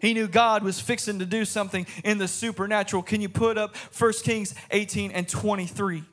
He 0.00 0.12
knew 0.14 0.28
God 0.28 0.62
was 0.62 0.80
fixing 0.80 1.18
to 1.20 1.26
do 1.26 1.44
something 1.44 1.86
in 2.04 2.18
the 2.18 2.28
supernatural. 2.28 3.02
Can 3.02 3.20
you 3.20 3.28
put 3.28 3.56
up 3.56 3.76
1 3.76 4.12
Kings 4.22 4.54
18 4.70 5.10
and 5.12 5.28
23? 5.28 6.04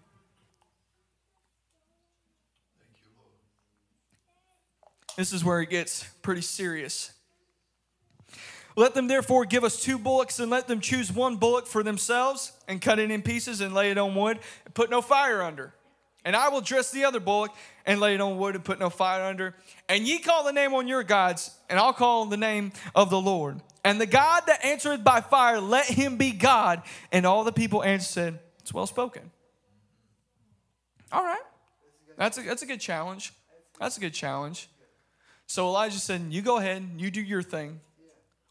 This 5.17 5.33
is 5.33 5.43
where 5.43 5.61
it 5.61 5.69
gets 5.69 6.05
pretty 6.21 6.41
serious. 6.41 7.11
Let 8.75 8.93
them 8.93 9.07
therefore 9.07 9.45
give 9.45 9.63
us 9.63 9.81
two 9.81 9.97
bullocks 9.97 10.39
and 10.39 10.49
let 10.49 10.67
them 10.67 10.79
choose 10.79 11.11
one 11.11 11.35
bullock 11.35 11.67
for 11.67 11.83
themselves 11.83 12.53
and 12.67 12.81
cut 12.81 12.99
it 12.99 13.11
in 13.11 13.21
pieces 13.21 13.59
and 13.59 13.73
lay 13.73 13.91
it 13.91 13.97
on 13.97 14.15
wood 14.15 14.39
and 14.65 14.73
put 14.73 14.89
no 14.89 15.01
fire 15.01 15.41
under. 15.41 15.73
And 16.23 16.35
I 16.35 16.49
will 16.49 16.61
dress 16.61 16.91
the 16.91 17.05
other 17.05 17.19
bullock 17.19 17.51
and 17.85 17.99
lay 17.99 18.13
it 18.13 18.21
on 18.21 18.37
wood 18.37 18.55
and 18.55 18.63
put 18.63 18.79
no 18.79 18.89
fire 18.89 19.23
under. 19.23 19.55
And 19.89 20.07
ye 20.07 20.19
call 20.19 20.43
the 20.43 20.53
name 20.53 20.73
on 20.73 20.87
your 20.87 21.03
gods, 21.03 21.51
and 21.69 21.79
I'll 21.79 21.93
call 21.93 22.25
the 22.25 22.37
name 22.37 22.71
of 22.93 23.09
the 23.09 23.19
Lord. 23.19 23.59
And 23.83 23.99
the 23.99 24.05
God 24.05 24.43
that 24.47 24.63
answereth 24.63 25.03
by 25.03 25.21
fire, 25.21 25.59
let 25.59 25.85
him 25.85 26.17
be 26.17 26.31
God. 26.31 26.83
And 27.11 27.25
all 27.25 27.43
the 27.43 27.51
people 27.51 27.83
answered, 27.83 28.37
It's 28.59 28.73
well 28.73 28.85
spoken. 28.85 29.31
All 31.11 31.23
right. 31.23 31.41
That's 32.17 32.37
a, 32.37 32.41
that's 32.41 32.61
a 32.61 32.67
good 32.67 32.79
challenge. 32.79 33.33
That's 33.79 33.97
a 33.97 33.99
good 33.99 34.13
challenge. 34.13 34.69
So 35.47 35.67
Elijah 35.67 35.99
said, 35.99 36.27
You 36.29 36.43
go 36.43 36.57
ahead, 36.57 36.87
you 36.97 37.09
do 37.09 37.21
your 37.21 37.41
thing. 37.41 37.79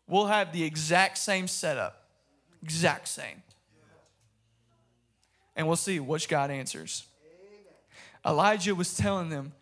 We'll 0.09 0.27
have 0.27 0.53
the 0.53 0.65
exact 0.65 1.19
same 1.19 1.47
setup. 1.47 2.09
Exact 2.65 3.07
same. 3.07 3.45
And 5.55 5.69
we'll 5.69 5.77
see 5.77 6.01
which 6.01 6.29
God 6.29 6.51
answers. 6.51 7.07
Elijah 8.27 8.75
was 8.75 8.97
telling 8.97 9.29
them, 9.29 9.53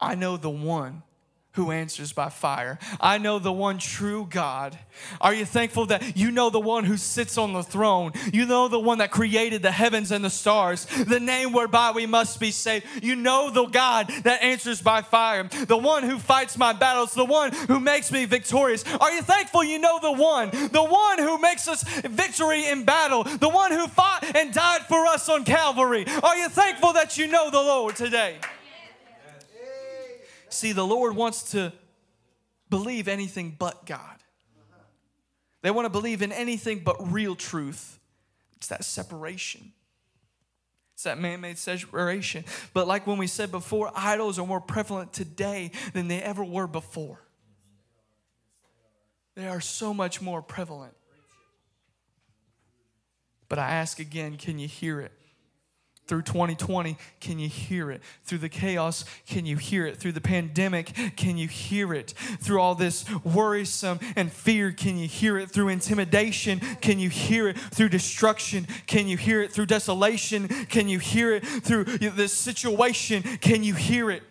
I 0.00 0.14
know 0.14 0.36
the 0.36 0.50
one 0.50 1.02
who 1.56 1.70
answers 1.70 2.12
by 2.12 2.28
fire. 2.28 2.78
I 3.00 3.18
know 3.18 3.38
the 3.38 3.52
one 3.52 3.78
true 3.78 4.26
God. 4.28 4.78
Are 5.20 5.34
you 5.34 5.44
thankful 5.44 5.86
that 5.86 6.16
you 6.16 6.30
know 6.30 6.50
the 6.50 6.60
one 6.60 6.84
who 6.84 6.96
sits 6.96 7.36
on 7.38 7.52
the 7.52 7.62
throne? 7.62 8.12
You 8.32 8.46
know 8.46 8.68
the 8.68 8.78
one 8.78 8.98
that 8.98 9.10
created 9.10 9.62
the 9.62 9.70
heavens 9.70 10.12
and 10.12 10.24
the 10.24 10.30
stars, 10.30 10.84
the 10.84 11.18
name 11.18 11.52
whereby 11.52 11.92
we 11.92 12.06
must 12.06 12.38
be 12.38 12.50
saved. 12.50 12.86
You 13.02 13.16
know 13.16 13.50
the 13.50 13.66
God 13.66 14.08
that 14.24 14.42
answers 14.42 14.80
by 14.82 15.02
fire, 15.02 15.44
the 15.44 15.76
one 15.76 16.02
who 16.02 16.18
fights 16.18 16.58
my 16.58 16.72
battles, 16.72 17.14
the 17.14 17.24
one 17.24 17.52
who 17.52 17.80
makes 17.80 18.12
me 18.12 18.26
victorious. 18.26 18.84
Are 19.00 19.10
you 19.10 19.22
thankful 19.22 19.64
you 19.64 19.78
know 19.78 19.98
the 20.00 20.12
one, 20.12 20.50
the 20.50 20.84
one 20.84 21.18
who 21.18 21.38
makes 21.38 21.68
us 21.68 21.82
victory 22.00 22.66
in 22.66 22.84
battle, 22.84 23.24
the 23.24 23.48
one 23.48 23.72
who 23.72 23.86
fought 23.88 24.24
and 24.36 24.52
died 24.52 24.82
for 24.82 25.06
us 25.06 25.28
on 25.28 25.44
Calvary? 25.44 26.06
Are 26.22 26.36
you 26.36 26.48
thankful 26.48 26.92
that 26.92 27.16
you 27.16 27.26
know 27.26 27.50
the 27.50 27.62
Lord 27.62 27.96
today? 27.96 28.36
See, 30.56 30.72
the 30.72 30.86
Lord 30.86 31.14
wants 31.14 31.50
to 31.50 31.70
believe 32.70 33.08
anything 33.08 33.54
but 33.58 33.84
God. 33.84 34.16
They 35.60 35.70
want 35.70 35.84
to 35.84 35.90
believe 35.90 36.22
in 36.22 36.32
anything 36.32 36.78
but 36.78 37.12
real 37.12 37.36
truth. 37.36 38.00
It's 38.56 38.68
that 38.68 38.82
separation. 38.82 39.72
It's 40.94 41.02
that 41.02 41.18
man 41.18 41.42
made 41.42 41.58
separation. 41.58 42.46
But, 42.72 42.88
like 42.88 43.06
when 43.06 43.18
we 43.18 43.26
said 43.26 43.50
before, 43.50 43.92
idols 43.94 44.38
are 44.38 44.46
more 44.46 44.62
prevalent 44.62 45.12
today 45.12 45.72
than 45.92 46.08
they 46.08 46.22
ever 46.22 46.42
were 46.42 46.66
before. 46.66 47.20
They 49.34 49.46
are 49.46 49.60
so 49.60 49.92
much 49.92 50.22
more 50.22 50.40
prevalent. 50.40 50.94
But 53.50 53.58
I 53.58 53.72
ask 53.72 54.00
again 54.00 54.38
can 54.38 54.58
you 54.58 54.68
hear 54.68 55.02
it? 55.02 55.12
Through 56.06 56.22
2020, 56.22 56.96
can 57.20 57.38
you 57.38 57.48
hear 57.48 57.90
it? 57.90 58.00
Through 58.24 58.38
the 58.38 58.48
chaos, 58.48 59.04
can 59.26 59.44
you 59.46 59.56
hear 59.56 59.86
it? 59.86 59.96
Through 59.96 60.12
the 60.12 60.20
pandemic, 60.20 60.92
can 61.16 61.36
you 61.36 61.48
hear 61.48 61.92
it? 61.92 62.10
Through 62.40 62.60
all 62.60 62.74
this 62.74 63.04
worrisome 63.24 63.98
and 64.14 64.32
fear, 64.32 64.72
can 64.72 64.96
you 64.96 65.08
hear 65.08 65.36
it? 65.38 65.50
Through 65.50 65.68
intimidation, 65.68 66.60
can 66.80 66.98
you 66.98 67.10
hear 67.10 67.48
it? 67.48 67.58
Through 67.58 67.88
destruction, 67.88 68.66
can 68.86 69.08
you 69.08 69.16
hear 69.16 69.42
it? 69.42 69.52
Through 69.52 69.66
desolation, 69.66 70.48
can 70.66 70.88
you 70.88 70.98
hear 70.98 71.34
it? 71.34 71.44
Through 71.44 71.84
this 71.84 72.32
situation, 72.32 73.22
can 73.22 73.64
you 73.64 73.74
hear 73.74 74.10
it? 74.10 74.22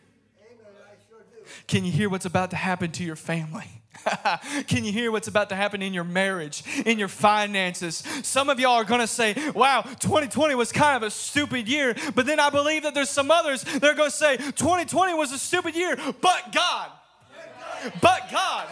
Can 1.68 1.84
you 1.84 1.92
hear 1.92 2.10
what's 2.10 2.26
about 2.26 2.52
to 2.52 2.56
happen 2.56 2.92
to 2.94 3.04
your 3.04 3.16
family? 3.16 3.82
Can 4.68 4.86
you 4.86 4.92
hear 4.92 5.12
what's 5.12 5.28
about 5.28 5.50
to 5.50 5.56
happen 5.56 5.82
in 5.82 5.94
your 5.94 6.04
marriage, 6.04 6.64
in 6.86 7.00
your 7.00 7.08
finances? 7.08 8.04
Some 8.24 8.50
of 8.50 8.60
y'all 8.60 8.76
are 8.76 8.84
going 8.84 9.02
to 9.02 9.08
say, 9.08 9.36
wow, 9.54 9.82
2020 9.82 10.56
was 10.56 10.72
kind 10.72 10.96
of 10.96 11.04
a 11.04 11.12
stupid 11.12 11.68
year. 11.68 11.96
But 12.14 12.26
then 12.26 12.40
I 12.40 12.50
believe 12.50 12.84
that 12.84 12.94
there's 12.94 13.10
some 13.10 13.32
others 13.32 13.64
that 13.64 13.84
are 13.84 13.94
going 13.94 14.10
to 14.10 14.16
say, 14.16 14.38
2020 14.38 15.14
was 15.14 15.32
a 15.32 15.40
stupid 15.40 15.76
year, 15.76 15.98
but 16.22 16.52
God. 16.52 16.92
But 18.02 18.32
God. 18.32 18.68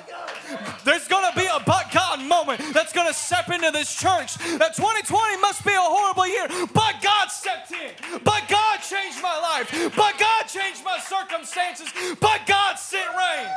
There's 0.85 1.07
to 1.31 1.39
be 1.39 1.45
a 1.45 1.59
but 1.65 1.91
God 1.91 2.21
moment 2.21 2.61
that's 2.73 2.93
to 3.07 3.13
step 3.13 3.49
into 3.49 3.71
this 3.71 3.93
church. 3.93 4.35
That 4.57 4.75
2020 4.75 5.37
must 5.37 5.63
be 5.65 5.71
a 5.71 5.79
horrible 5.79 6.27
year, 6.27 6.47
but 6.73 7.01
God 7.01 7.27
stepped 7.29 7.71
in. 7.71 7.91
But 8.23 8.47
God 8.49 8.77
changed 8.79 9.21
my 9.21 9.37
life. 9.39 9.69
But 9.95 10.17
God 10.19 10.43
changed 10.47 10.83
my 10.83 10.99
circumstances. 10.99 11.87
But 12.19 12.45
God 12.47 12.75
sent 12.75 13.09
rain. 13.09 13.47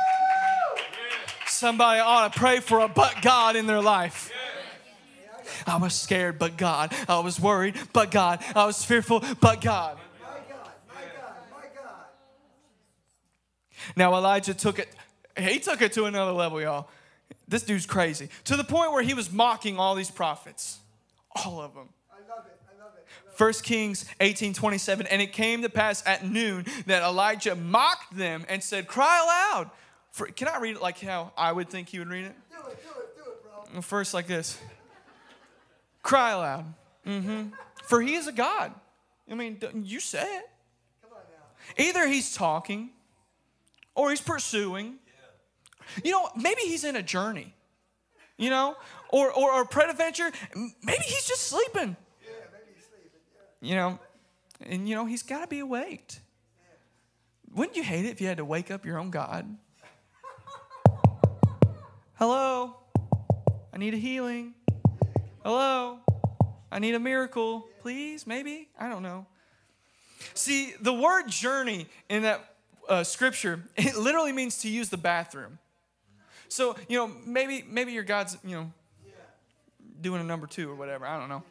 Somebody 1.57 1.99
ought 2.01 2.31
to 2.31 2.39
pray 2.39 2.59
for 2.59 2.81
a 2.81 2.87
but 2.87 3.19
God 3.23 3.55
in 3.55 3.65
their 3.65 3.81
life. 3.81 4.31
I 5.65 5.77
was 5.77 5.95
scared, 5.95 6.37
but 6.37 6.55
God. 6.55 6.93
I 7.09 7.17
was 7.17 7.39
worried, 7.39 7.73
but 7.93 8.11
God. 8.11 8.43
I 8.53 8.67
was 8.67 8.85
fearful, 8.85 9.23
but 9.41 9.59
God. 9.59 9.97
Now 13.95 14.13
Elijah 14.13 14.53
took 14.53 14.77
it, 14.77 14.87
he 15.35 15.57
took 15.57 15.81
it 15.81 15.93
to 15.93 16.05
another 16.05 16.31
level, 16.31 16.61
y'all. 16.61 16.89
This 17.47 17.63
dude's 17.63 17.87
crazy. 17.87 18.29
To 18.43 18.55
the 18.55 18.63
point 18.63 18.91
where 18.91 19.01
he 19.01 19.15
was 19.15 19.31
mocking 19.31 19.79
all 19.79 19.95
these 19.95 20.11
prophets. 20.11 20.77
All 21.43 21.59
of 21.59 21.73
them. 21.73 21.89
I 22.11 22.19
love 22.29 22.45
it. 22.45 22.61
I 22.69 22.83
love 22.83 22.93
it. 22.97 23.39
1 23.41 23.53
Kings 23.63 24.05
18 24.19 24.53
27. 24.53 25.07
And 25.07 25.23
it 25.23 25.33
came 25.33 25.63
to 25.63 25.69
pass 25.69 26.05
at 26.05 26.23
noon 26.23 26.65
that 26.85 27.01
Elijah 27.01 27.55
mocked 27.55 28.15
them 28.15 28.45
and 28.47 28.63
said, 28.63 28.85
Cry 28.85 29.23
aloud. 29.23 29.71
For, 30.17 30.25
can 30.25 30.47
I 30.47 30.57
read 30.57 30.77
it 30.77 30.81
like 30.81 30.99
how 30.99 31.31
I 31.37 31.51
would 31.51 31.69
think 31.69 31.89
he 31.89 31.99
would 31.99 32.07
read 32.07 32.25
it? 32.25 32.35
Do 32.49 32.57
it, 32.69 32.83
do 32.83 32.89
it, 32.99 33.15
do 33.15 33.31
it, 33.31 33.71
bro. 33.71 33.81
First, 33.83 34.15
like 34.15 34.25
this 34.25 34.57
Cry 36.01 36.31
aloud. 36.31 36.73
Mm-hmm. 37.05 37.49
For 37.83 38.01
he 38.01 38.15
is 38.15 38.25
a 38.25 38.31
God. 38.31 38.73
I 39.29 39.35
mean, 39.35 39.59
you 39.83 39.99
say 39.99 40.23
it. 40.23 40.49
Come 41.03 41.11
on 41.13 41.19
now. 41.29 41.83
Either 41.83 42.07
he's 42.07 42.33
talking 42.33 42.89
or 43.93 44.09
he's 44.09 44.21
pursuing. 44.21 44.95
You 46.03 46.13
know, 46.13 46.29
maybe 46.35 46.61
he's 46.61 46.83
in 46.83 46.95
a 46.95 47.03
journey, 47.03 47.53
you 48.37 48.49
know, 48.49 48.75
or, 49.09 49.31
or, 49.31 49.51
or 49.51 49.65
peradventure, 49.65 50.31
maybe 50.55 51.03
he's 51.03 51.25
just 51.27 51.43
sleeping. 51.43 51.95
Yeah, 52.23 52.29
maybe 52.51 52.71
he's 52.75 52.85
sleeping. 52.85 53.19
Yeah. 53.61 53.69
You 53.69 53.75
know, 53.75 53.99
and 54.65 54.89
you 54.89 54.95
know, 54.95 55.05
he's 55.05 55.21
got 55.21 55.41
to 55.41 55.47
be 55.47 55.59
awaked. 55.59 56.21
Wouldn't 57.53 57.77
you 57.77 57.83
hate 57.83 58.05
it 58.05 58.09
if 58.09 58.19
you 58.19 58.27
had 58.27 58.37
to 58.37 58.45
wake 58.45 58.71
up 58.71 58.83
your 58.83 58.97
own 58.97 59.11
God? 59.11 59.57
Hello, 62.19 62.73
I 63.71 63.77
need 63.77 63.93
a 63.93 63.97
healing. 63.97 64.55
Hello, 65.43 65.99
I 66.71 66.79
need 66.79 66.95
a 66.95 66.99
miracle. 66.99 67.67
Please, 67.83 68.25
maybe? 68.25 68.69
I 68.79 68.89
don't 68.89 69.03
know. 69.03 69.27
See, 70.33 70.73
the 70.81 70.93
word 70.93 71.27
journey 71.27 71.85
in 72.09 72.23
that 72.23 72.55
uh, 72.89 73.03
scripture, 73.03 73.61
it 73.77 73.95
literally 73.95 74.31
means 74.31 74.57
to 74.61 74.67
use 74.67 74.89
the 74.89 74.97
bathroom. 74.97 75.59
So, 76.49 76.75
you 76.89 76.97
know, 76.97 77.11
maybe 77.23 77.63
maybe 77.69 77.91
your 77.91 78.03
God's, 78.03 78.35
you 78.43 78.55
know, 78.55 78.71
doing 80.01 80.19
a 80.19 80.23
number 80.23 80.47
two 80.47 80.71
or 80.71 80.75
whatever. 80.75 81.05
I 81.05 81.19
don't 81.19 81.29
know. 81.29 81.43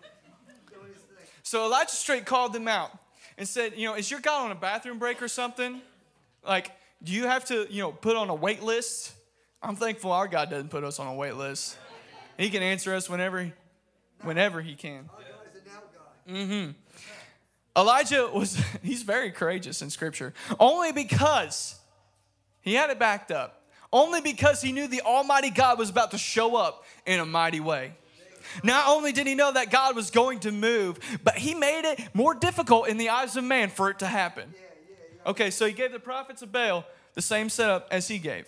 So 1.44 1.66
Elijah 1.66 1.94
straight 1.94 2.26
called 2.26 2.52
them 2.52 2.66
out 2.66 2.90
and 3.38 3.46
said, 3.46 3.74
you 3.76 3.86
know, 3.86 3.94
is 3.94 4.10
your 4.10 4.18
God 4.18 4.46
on 4.46 4.50
a 4.50 4.56
bathroom 4.56 4.98
break 4.98 5.22
or 5.22 5.28
something? 5.28 5.80
Like, 6.44 6.72
do 7.04 7.12
you 7.12 7.28
have 7.28 7.44
to, 7.44 7.68
you 7.70 7.82
know, 7.82 7.92
put 7.92 8.16
on 8.16 8.30
a 8.30 8.34
wait 8.34 8.64
list? 8.64 9.12
I'm 9.66 9.74
thankful 9.74 10.12
our 10.12 10.28
God 10.28 10.48
doesn't 10.48 10.68
put 10.68 10.84
us 10.84 11.00
on 11.00 11.08
a 11.08 11.14
wait 11.14 11.34
list. 11.34 11.76
He 12.38 12.50
can 12.50 12.62
answer 12.62 12.94
us 12.94 13.10
whenever, 13.10 13.52
whenever 14.22 14.62
he 14.62 14.76
can. 14.76 15.10
Mm-hmm. 16.30 16.70
Elijah 17.76 18.30
was, 18.32 18.62
he's 18.84 19.02
very 19.02 19.32
courageous 19.32 19.82
in 19.82 19.90
scripture. 19.90 20.34
Only 20.60 20.92
because 20.92 21.80
he 22.60 22.74
had 22.74 22.90
it 22.90 23.00
backed 23.00 23.32
up. 23.32 23.64
Only 23.92 24.20
because 24.20 24.62
he 24.62 24.70
knew 24.70 24.86
the 24.86 25.02
Almighty 25.02 25.50
God 25.50 25.80
was 25.80 25.90
about 25.90 26.12
to 26.12 26.18
show 26.18 26.54
up 26.54 26.84
in 27.04 27.18
a 27.18 27.26
mighty 27.26 27.60
way. 27.60 27.94
Not 28.62 28.88
only 28.88 29.10
did 29.10 29.26
he 29.26 29.34
know 29.34 29.52
that 29.52 29.72
God 29.72 29.96
was 29.96 30.12
going 30.12 30.38
to 30.40 30.52
move, 30.52 31.00
but 31.24 31.38
he 31.38 31.54
made 31.54 31.84
it 31.84 32.14
more 32.14 32.34
difficult 32.34 32.86
in 32.86 32.98
the 32.98 33.08
eyes 33.08 33.36
of 33.36 33.42
man 33.42 33.70
for 33.70 33.90
it 33.90 33.98
to 33.98 34.06
happen. 34.06 34.54
Okay, 35.26 35.50
so 35.50 35.66
he 35.66 35.72
gave 35.72 35.90
the 35.90 35.98
prophets 35.98 36.42
of 36.42 36.52
Baal 36.52 36.84
the 37.14 37.22
same 37.22 37.48
setup 37.48 37.88
as 37.90 38.06
he 38.06 38.18
gave. 38.18 38.46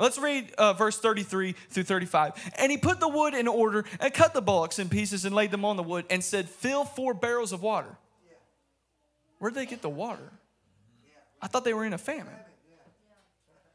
Let's 0.00 0.18
read 0.18 0.52
uh, 0.56 0.72
verse 0.72 0.98
33 0.98 1.52
through 1.52 1.82
35. 1.82 2.32
And 2.56 2.72
he 2.72 2.78
put 2.78 3.00
the 3.00 3.08
wood 3.08 3.34
in 3.34 3.46
order 3.46 3.84
and 4.00 4.12
cut 4.12 4.32
the 4.32 4.40
bullocks 4.40 4.78
in 4.78 4.88
pieces 4.88 5.24
and 5.24 5.34
laid 5.34 5.50
them 5.50 5.64
on 5.64 5.76
the 5.76 5.82
wood 5.82 6.06
and 6.08 6.24
said, 6.24 6.48
Fill 6.48 6.84
four 6.84 7.12
barrels 7.12 7.52
of 7.52 7.62
water. 7.62 7.96
Where'd 9.38 9.54
they 9.54 9.66
get 9.66 9.82
the 9.82 9.90
water? 9.90 10.32
I 11.42 11.46
thought 11.46 11.64
they 11.64 11.74
were 11.74 11.84
in 11.84 11.92
a 11.92 11.98
famine. 11.98 12.34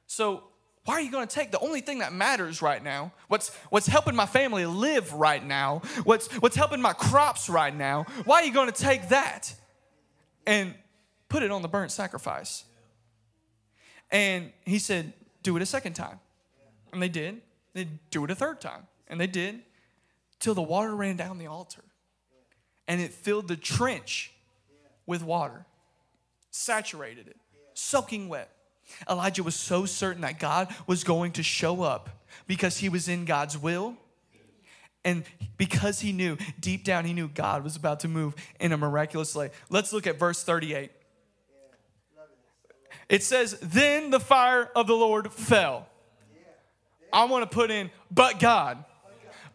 So, 0.07 0.43
why 0.85 0.95
are 0.95 1.01
you 1.01 1.09
going 1.09 1.27
to 1.27 1.33
take 1.33 1.51
the 1.51 1.59
only 1.59 1.81
thing 1.81 1.99
that 1.99 2.13
matters 2.13 2.61
right 2.61 2.83
now? 2.83 3.11
What's, 3.27 3.53
what's 3.71 3.87
helping 3.87 4.15
my 4.15 4.27
family 4.27 4.67
live 4.67 5.11
right 5.13 5.43
now? 5.43 5.81
What's, 6.03 6.27
what's 6.35 6.55
helping 6.55 6.79
my 6.79 6.93
crops 6.93 7.49
right 7.49 7.75
now? 7.75 8.05
Why 8.23 8.41
are 8.41 8.45
you 8.45 8.53
going 8.53 8.71
to 8.71 8.83
take 8.83 9.09
that 9.09 9.51
and 10.45 10.75
put 11.27 11.41
it 11.41 11.49
on 11.49 11.63
the 11.63 11.67
burnt 11.67 11.91
sacrifice? 11.91 12.65
And 14.11 14.51
he 14.63 14.77
said, 14.77 15.13
do 15.45 15.55
it 15.55 15.61
a 15.61 15.65
second 15.65 15.93
time. 15.93 16.19
And 16.91 17.01
they 17.01 17.07
did. 17.07 17.41
They 17.73 17.87
do 18.09 18.25
it 18.25 18.31
a 18.31 18.35
third 18.35 18.59
time. 18.59 18.87
And 19.07 19.21
they 19.21 19.27
did. 19.27 19.61
Till 20.39 20.53
the 20.53 20.61
water 20.61 20.93
ran 20.93 21.15
down 21.15 21.37
the 21.37 21.47
altar. 21.47 21.83
And 22.87 22.99
it 22.99 23.13
filled 23.13 23.47
the 23.47 23.55
trench 23.55 24.33
with 25.05 25.23
water, 25.23 25.65
saturated 26.51 27.27
it, 27.27 27.37
soaking 27.73 28.27
wet. 28.27 28.49
Elijah 29.09 29.43
was 29.43 29.55
so 29.55 29.85
certain 29.85 30.21
that 30.21 30.39
God 30.39 30.73
was 30.87 31.03
going 31.03 31.31
to 31.33 31.43
show 31.43 31.81
up 31.81 32.09
because 32.47 32.77
he 32.77 32.89
was 32.89 33.07
in 33.07 33.25
God's 33.25 33.57
will 33.57 33.97
And 35.05 35.23
because 35.57 35.99
he 35.99 36.11
knew, 36.11 36.35
deep 36.59 36.83
down, 36.83 37.05
he 37.05 37.13
knew 37.13 37.27
God 37.27 37.63
was 37.63 37.75
about 37.75 37.99
to 38.01 38.07
move 38.07 38.33
in 38.59 38.71
a 38.71 38.77
miraculous 38.77 39.35
way. 39.35 39.51
Let's 39.69 39.93
look 39.93 40.07
at 40.07 40.17
verse 40.17 40.43
38. 40.43 40.91
It 43.09 43.23
says, 43.23 43.57
Then 43.61 44.09
the 44.09 44.19
fire 44.19 44.69
of 44.75 44.87
the 44.87 44.95
Lord 44.95 45.31
fell. 45.31 45.87
I 47.13 47.25
want 47.25 47.49
to 47.49 47.53
put 47.53 47.71
in, 47.71 47.91
but 48.11 48.39
God. 48.39 48.83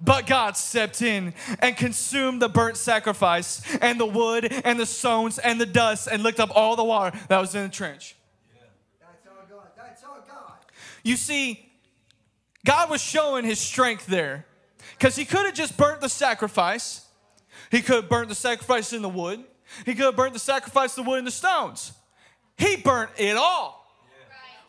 But 0.03 0.27
God 0.27 0.57
stepped 0.57 1.03
in 1.03 1.35
and 1.59 1.77
consumed 1.77 2.41
the 2.41 2.49
burnt 2.49 2.79
sacrifice 2.79 3.63
and 3.83 4.01
the 4.01 4.07
wood 4.07 4.51
and 4.65 4.81
the 4.81 4.87
stones 4.87 5.39
and 5.39 5.61
the 5.61 5.67
dust 5.67 6.09
and 6.11 6.23
licked 6.23 6.41
up 6.41 6.51
all 6.55 6.75
the 6.75 6.85
water 6.85 7.19
that 7.29 7.39
was 7.39 7.55
in 7.55 7.65
the 7.65 7.69
trench. 7.69 8.17
That's 8.99 9.27
all 9.27 9.45
God. 9.59 9.69
That's 9.77 10.03
all 10.03 10.25
God. 10.27 10.55
You 11.03 11.17
see, 11.17 11.71
God 12.65 12.89
was 12.89 13.03
showing 13.03 13.45
his 13.45 13.59
strength 13.59 14.07
there 14.07 14.47
because 14.99 15.17
he 15.17 15.27
could 15.27 15.45
have 15.45 15.55
just 15.55 15.77
burnt 15.77 16.01
the 16.01 16.09
sacrifice. 16.09 17.07
He 17.71 17.83
could 17.83 17.97
have 17.97 18.09
burnt 18.09 18.31
the 18.31 18.35
sacrifice 18.35 18.95
in 18.95 19.03
the 19.03 19.09
wood. 19.09 19.45
He 19.85 19.95
could 19.95 20.07
have 20.07 20.17
burnt 20.17 20.33
the 20.33 20.39
sacrifice, 20.41 20.95
the 20.95 21.03
wood, 21.03 21.19
and 21.19 21.27
the 21.27 21.33
stones. 21.33 21.93
He 22.61 22.77
burnt 22.77 23.11
it 23.17 23.37
all. 23.37 23.85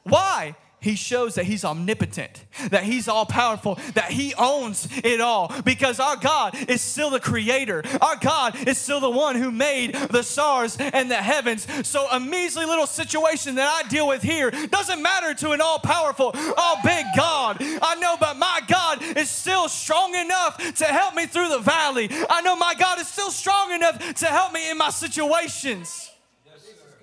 Why? 0.04 0.56
He 0.82 0.96
shows 0.96 1.36
that 1.36 1.46
he's 1.46 1.64
omnipotent, 1.64 2.44
that 2.72 2.84
he's 2.84 3.08
all 3.08 3.28
powerful, 3.28 3.76
that 3.94 4.10
he 4.10 4.34
owns 4.34 4.88
it 5.04 5.22
all 5.22 5.54
because 5.64 6.00
our 6.00 6.16
God 6.16 6.58
is 6.68 6.82
still 6.82 7.12
the 7.12 7.20
creator. 7.20 7.84
Our 8.02 8.16
God 8.16 8.68
is 8.68 8.80
still 8.80 9.00
the 9.00 9.10
one 9.10 9.36
who 9.36 9.52
made 9.52 9.94
the 9.94 10.24
stars 10.24 10.78
and 10.80 11.12
the 11.12 11.18
heavens. 11.18 11.68
So, 11.88 12.08
a 12.10 12.20
measly 12.20 12.66
little 12.66 12.88
situation 12.88 13.56
that 13.56 13.68
I 13.68 13.88
deal 13.90 14.08
with 14.08 14.24
here 14.24 14.50
doesn't 14.50 15.04
matter 15.04 15.36
to 15.36 15.52
an 15.52 15.62
all 15.62 15.78
powerful, 15.78 16.34
all 16.58 16.78
big 16.84 17.06
God. 17.16 17.58
I 17.60 17.96
know, 18.00 18.18
but 18.20 18.38
my 18.38 18.62
God 18.68 19.04
is 19.04 19.30
still 19.30 19.70
strong 19.70 20.16
enough 20.16 20.58
to 20.78 20.86
help 20.86 21.14
me 21.14 21.28
through 21.28 21.50
the 21.50 21.60
valley. 21.60 22.10
I 22.28 22.42
know 22.42 22.56
my 22.56 22.74
God 22.74 23.00
is 23.00 23.08
still 23.08 23.30
strong 23.30 23.72
enough 23.72 24.16
to 24.16 24.26
help 24.26 24.52
me 24.52 24.72
in 24.72 24.80
my 24.80 24.90
situations. 24.90 26.11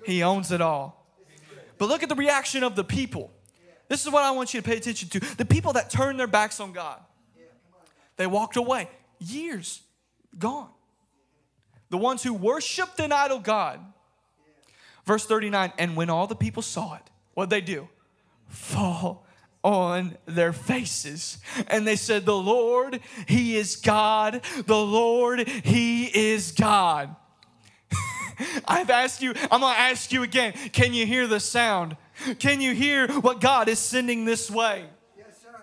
He 0.05 0.23
owns 0.23 0.51
it 0.51 0.61
all. 0.61 1.07
But 1.77 1.87
look 1.87 2.03
at 2.03 2.09
the 2.09 2.15
reaction 2.15 2.63
of 2.63 2.75
the 2.75 2.83
people. 2.83 3.31
This 3.87 4.05
is 4.05 4.11
what 4.11 4.23
I 4.23 4.31
want 4.31 4.53
you 4.53 4.61
to 4.61 4.67
pay 4.67 4.77
attention 4.77 5.09
to. 5.09 5.19
The 5.35 5.45
people 5.45 5.73
that 5.73 5.89
turned 5.89 6.19
their 6.19 6.27
backs 6.27 6.59
on 6.59 6.73
God, 6.73 6.99
they 8.17 8.27
walked 8.27 8.55
away. 8.57 8.89
Years 9.19 9.81
gone. 10.37 10.69
The 11.89 11.97
ones 11.97 12.21
who 12.21 12.33
worshiped 12.33 12.99
an 12.99 13.11
idol 13.11 13.39
God. 13.39 13.79
Verse 15.05 15.25
39 15.25 15.73
And 15.77 15.95
when 15.95 16.09
all 16.09 16.27
the 16.27 16.35
people 16.35 16.61
saw 16.61 16.95
it, 16.95 17.01
what'd 17.33 17.49
they 17.49 17.61
do? 17.61 17.87
Fall 18.47 19.25
on 19.63 20.17
their 20.25 20.53
faces. 20.53 21.39
And 21.67 21.87
they 21.87 21.95
said, 21.95 22.25
The 22.25 22.35
Lord, 22.35 22.99
He 23.27 23.55
is 23.55 23.75
God. 23.75 24.41
The 24.65 24.77
Lord, 24.77 25.47
He 25.47 26.05
is 26.05 26.51
God. 26.51 27.15
I've 28.67 28.89
asked 28.89 29.21
you, 29.21 29.33
I'm 29.51 29.61
gonna 29.61 29.77
ask 29.77 30.11
you 30.11 30.23
again. 30.23 30.53
Can 30.71 30.93
you 30.93 31.05
hear 31.05 31.27
the 31.27 31.39
sound? 31.39 31.97
Can 32.39 32.61
you 32.61 32.73
hear 32.73 33.07
what 33.07 33.41
God 33.41 33.69
is 33.69 33.79
sending 33.79 34.25
this 34.25 34.49
way? 34.51 34.85
Yes, 35.17 35.27
sir. 35.41 35.55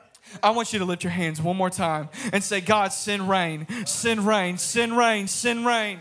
I 0.43 0.51
want 0.51 0.73
you 0.73 0.79
to 0.79 0.85
lift 0.85 1.05
your 1.05 1.13
hands 1.13 1.41
one 1.41 1.57
more 1.57 1.71
time 1.71 2.09
and 2.33 2.43
say, 2.43 2.61
God, 2.61 2.93
send 2.93 3.29
rain, 3.29 3.67
send 3.87 4.27
rain, 4.27 4.59
send 4.59 4.97
rain, 4.97 5.27
send 5.27 5.67
rain. 5.67 6.01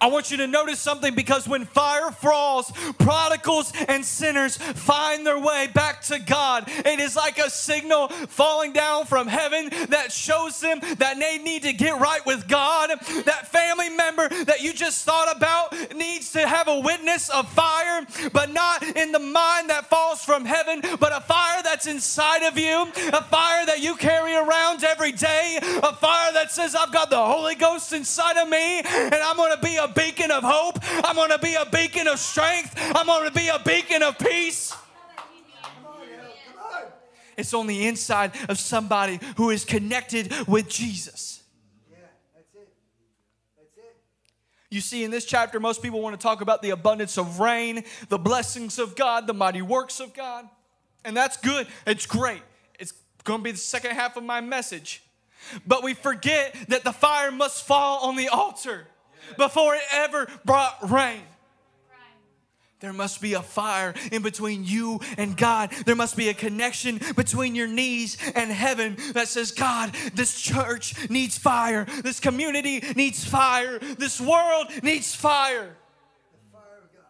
I 0.00 0.08
want 0.08 0.30
you 0.30 0.36
to 0.38 0.46
notice 0.46 0.80
something 0.80 1.14
because 1.14 1.48
when 1.48 1.64
fire 1.64 2.10
falls, 2.10 2.72
prodigals 2.98 3.72
and 3.88 4.04
sinners 4.04 4.56
find 4.56 5.26
their 5.26 5.38
way 5.38 5.68
back 5.74 6.02
to 6.02 6.18
God. 6.18 6.64
It 6.68 7.00
is 7.00 7.16
like 7.16 7.38
a 7.38 7.50
signal 7.50 8.08
falling 8.08 8.72
down 8.72 9.06
from 9.06 9.26
heaven 9.26 9.70
that 9.88 10.12
shows 10.12 10.60
them 10.60 10.80
that 10.98 11.18
they 11.18 11.38
need 11.38 11.62
to 11.62 11.72
get 11.72 11.98
right 12.00 12.24
with 12.26 12.48
God. 12.48 12.90
That 13.24 13.48
family 13.48 13.90
member 13.90 14.28
that 14.44 14.62
you 14.62 14.72
just 14.72 15.04
thought 15.04 15.34
about 15.36 15.94
needs 15.94 16.32
to 16.32 16.46
have 16.46 16.68
a 16.68 16.80
witness 16.80 17.28
of 17.30 17.48
fire, 17.50 18.06
but 18.32 18.52
not 18.52 18.82
in 18.82 19.12
the 19.12 19.18
mind 19.18 19.70
that 19.70 19.86
falls 19.88 20.24
from 20.24 20.44
heaven, 20.44 20.80
but 20.98 21.12
a 21.16 21.20
fire 21.20 21.62
that's 21.62 21.86
inside 21.86 22.42
of 22.42 22.58
you, 22.58 22.82
a 23.12 23.22
fire 23.24 23.66
that 23.66 23.80
you 23.80 23.96
carry 23.96 24.34
around 24.34 24.84
every 24.84 25.12
day, 25.12 25.58
a 25.62 25.94
fire 25.94 26.32
that 26.32 26.50
says, 26.50 26.74
I've 26.74 26.92
got 26.92 27.10
the 27.10 27.24
Holy 27.24 27.54
Ghost 27.54 27.92
inside 27.92 28.36
of 28.36 28.48
me, 28.48 28.80
and 28.80 29.14
I'm 29.14 29.36
gonna 29.36 29.60
be 29.60 29.75
a 29.76 29.88
beacon 29.88 30.30
of 30.30 30.42
hope, 30.42 30.78
I'm 30.82 31.16
gonna 31.16 31.38
be 31.38 31.54
a 31.54 31.66
beacon 31.66 32.08
of 32.08 32.18
strength, 32.18 32.74
I'm 32.76 33.06
gonna 33.06 33.30
be 33.30 33.48
a 33.48 33.58
beacon 33.58 34.02
of 34.02 34.18
peace. 34.18 34.74
It's 37.36 37.52
on 37.52 37.66
the 37.66 37.86
inside 37.86 38.32
of 38.48 38.58
somebody 38.58 39.20
who 39.36 39.50
is 39.50 39.64
connected 39.64 40.32
with 40.48 40.68
Jesus. 40.68 41.42
Yeah, 41.90 41.98
that's 42.34 42.54
it. 42.54 42.68
That's 43.58 43.76
it. 43.76 43.96
You 44.70 44.80
see, 44.80 45.04
in 45.04 45.10
this 45.10 45.26
chapter, 45.26 45.60
most 45.60 45.82
people 45.82 46.00
want 46.00 46.18
to 46.18 46.22
talk 46.22 46.40
about 46.40 46.62
the 46.62 46.70
abundance 46.70 47.18
of 47.18 47.38
rain, 47.38 47.84
the 48.08 48.18
blessings 48.18 48.78
of 48.78 48.96
God, 48.96 49.26
the 49.26 49.34
mighty 49.34 49.62
works 49.62 50.00
of 50.00 50.14
God. 50.14 50.48
And 51.04 51.16
that's 51.16 51.36
good. 51.36 51.66
It's 51.86 52.06
great. 52.06 52.42
It's 52.80 52.92
going 53.22 53.40
to 53.40 53.44
be 53.44 53.52
the 53.52 53.58
second 53.58 53.92
half 53.92 54.16
of 54.16 54.24
my 54.24 54.40
message. 54.40 55.02
But 55.66 55.84
we 55.84 55.94
forget 55.94 56.56
that 56.68 56.84
the 56.84 56.92
fire 56.92 57.30
must 57.30 57.64
fall 57.64 58.00
on 58.08 58.16
the 58.16 58.28
altar 58.28 58.88
before 59.36 59.74
it 59.74 59.82
ever 59.92 60.26
brought 60.44 60.90
rain. 60.90 61.22
There 62.80 62.92
must 62.92 63.22
be 63.22 63.32
a 63.32 63.42
fire 63.42 63.94
in 64.12 64.22
between 64.22 64.62
you 64.64 65.00
and 65.16 65.34
God. 65.34 65.70
There 65.86 65.96
must 65.96 66.14
be 66.14 66.28
a 66.28 66.34
connection 66.34 67.00
between 67.16 67.54
your 67.54 67.66
knees 67.66 68.18
and 68.34 68.50
heaven 68.50 68.98
that 69.14 69.28
says, 69.28 69.50
God, 69.50 69.94
this 70.14 70.38
church 70.38 71.08
needs 71.08 71.38
fire. 71.38 71.86
This 72.02 72.20
community 72.20 72.82
needs 72.94 73.24
fire. 73.24 73.78
This 73.78 74.20
world 74.20 74.66
needs 74.82 75.14
fire. 75.14 75.74
The 76.32 76.52
fire 76.52 76.82
of 76.84 76.92
God. 76.92 77.04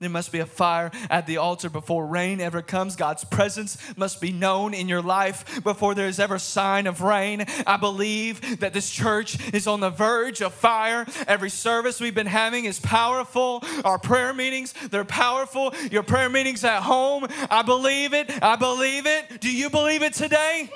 There 0.00 0.08
must 0.08 0.30
be 0.30 0.38
a 0.38 0.46
fire 0.46 0.92
at 1.10 1.26
the 1.26 1.38
altar 1.38 1.68
before 1.68 2.06
rain 2.06 2.40
ever 2.40 2.62
comes. 2.62 2.94
God's 2.94 3.24
presence 3.24 3.76
must 3.96 4.20
be 4.20 4.30
known 4.30 4.72
in 4.72 4.88
your 4.88 5.02
life 5.02 5.62
before 5.64 5.96
there 5.96 6.06
is 6.06 6.20
ever 6.20 6.38
sign 6.38 6.86
of 6.86 7.00
rain. 7.00 7.44
I 7.66 7.78
believe 7.78 8.60
that 8.60 8.72
this 8.72 8.88
church 8.90 9.52
is 9.52 9.66
on 9.66 9.80
the 9.80 9.90
verge 9.90 10.40
of 10.40 10.54
fire. 10.54 11.04
Every 11.26 11.50
service 11.50 12.00
we've 12.00 12.14
been 12.14 12.26
having 12.26 12.64
is 12.64 12.78
powerful. 12.78 13.64
Our 13.84 13.98
prayer 13.98 14.32
meetings, 14.32 14.72
they're 14.90 15.04
powerful. 15.04 15.74
Your 15.90 16.04
prayer 16.04 16.28
meetings 16.28 16.62
at 16.62 16.82
home, 16.82 17.26
I 17.50 17.62
believe 17.62 18.14
it. 18.14 18.30
I 18.40 18.54
believe 18.54 19.06
it. 19.06 19.40
Do 19.40 19.52
you 19.52 19.68
believe 19.68 20.02
it 20.02 20.12
today? 20.12 20.70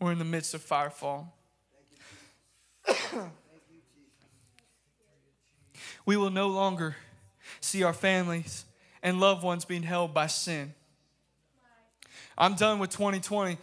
We're 0.00 0.12
in 0.12 0.18
the 0.18 0.24
midst 0.24 0.54
of 0.54 0.66
firefall. 0.66 1.26
We 6.10 6.16
will 6.16 6.28
no 6.28 6.48
longer 6.48 6.96
see 7.60 7.84
our 7.84 7.92
families 7.92 8.64
and 9.00 9.20
loved 9.20 9.44
ones 9.44 9.64
being 9.64 9.84
held 9.84 10.12
by 10.12 10.26
sin. 10.26 10.74
I'm 12.36 12.56
done 12.56 12.80
with 12.80 12.90
2020 12.90 13.56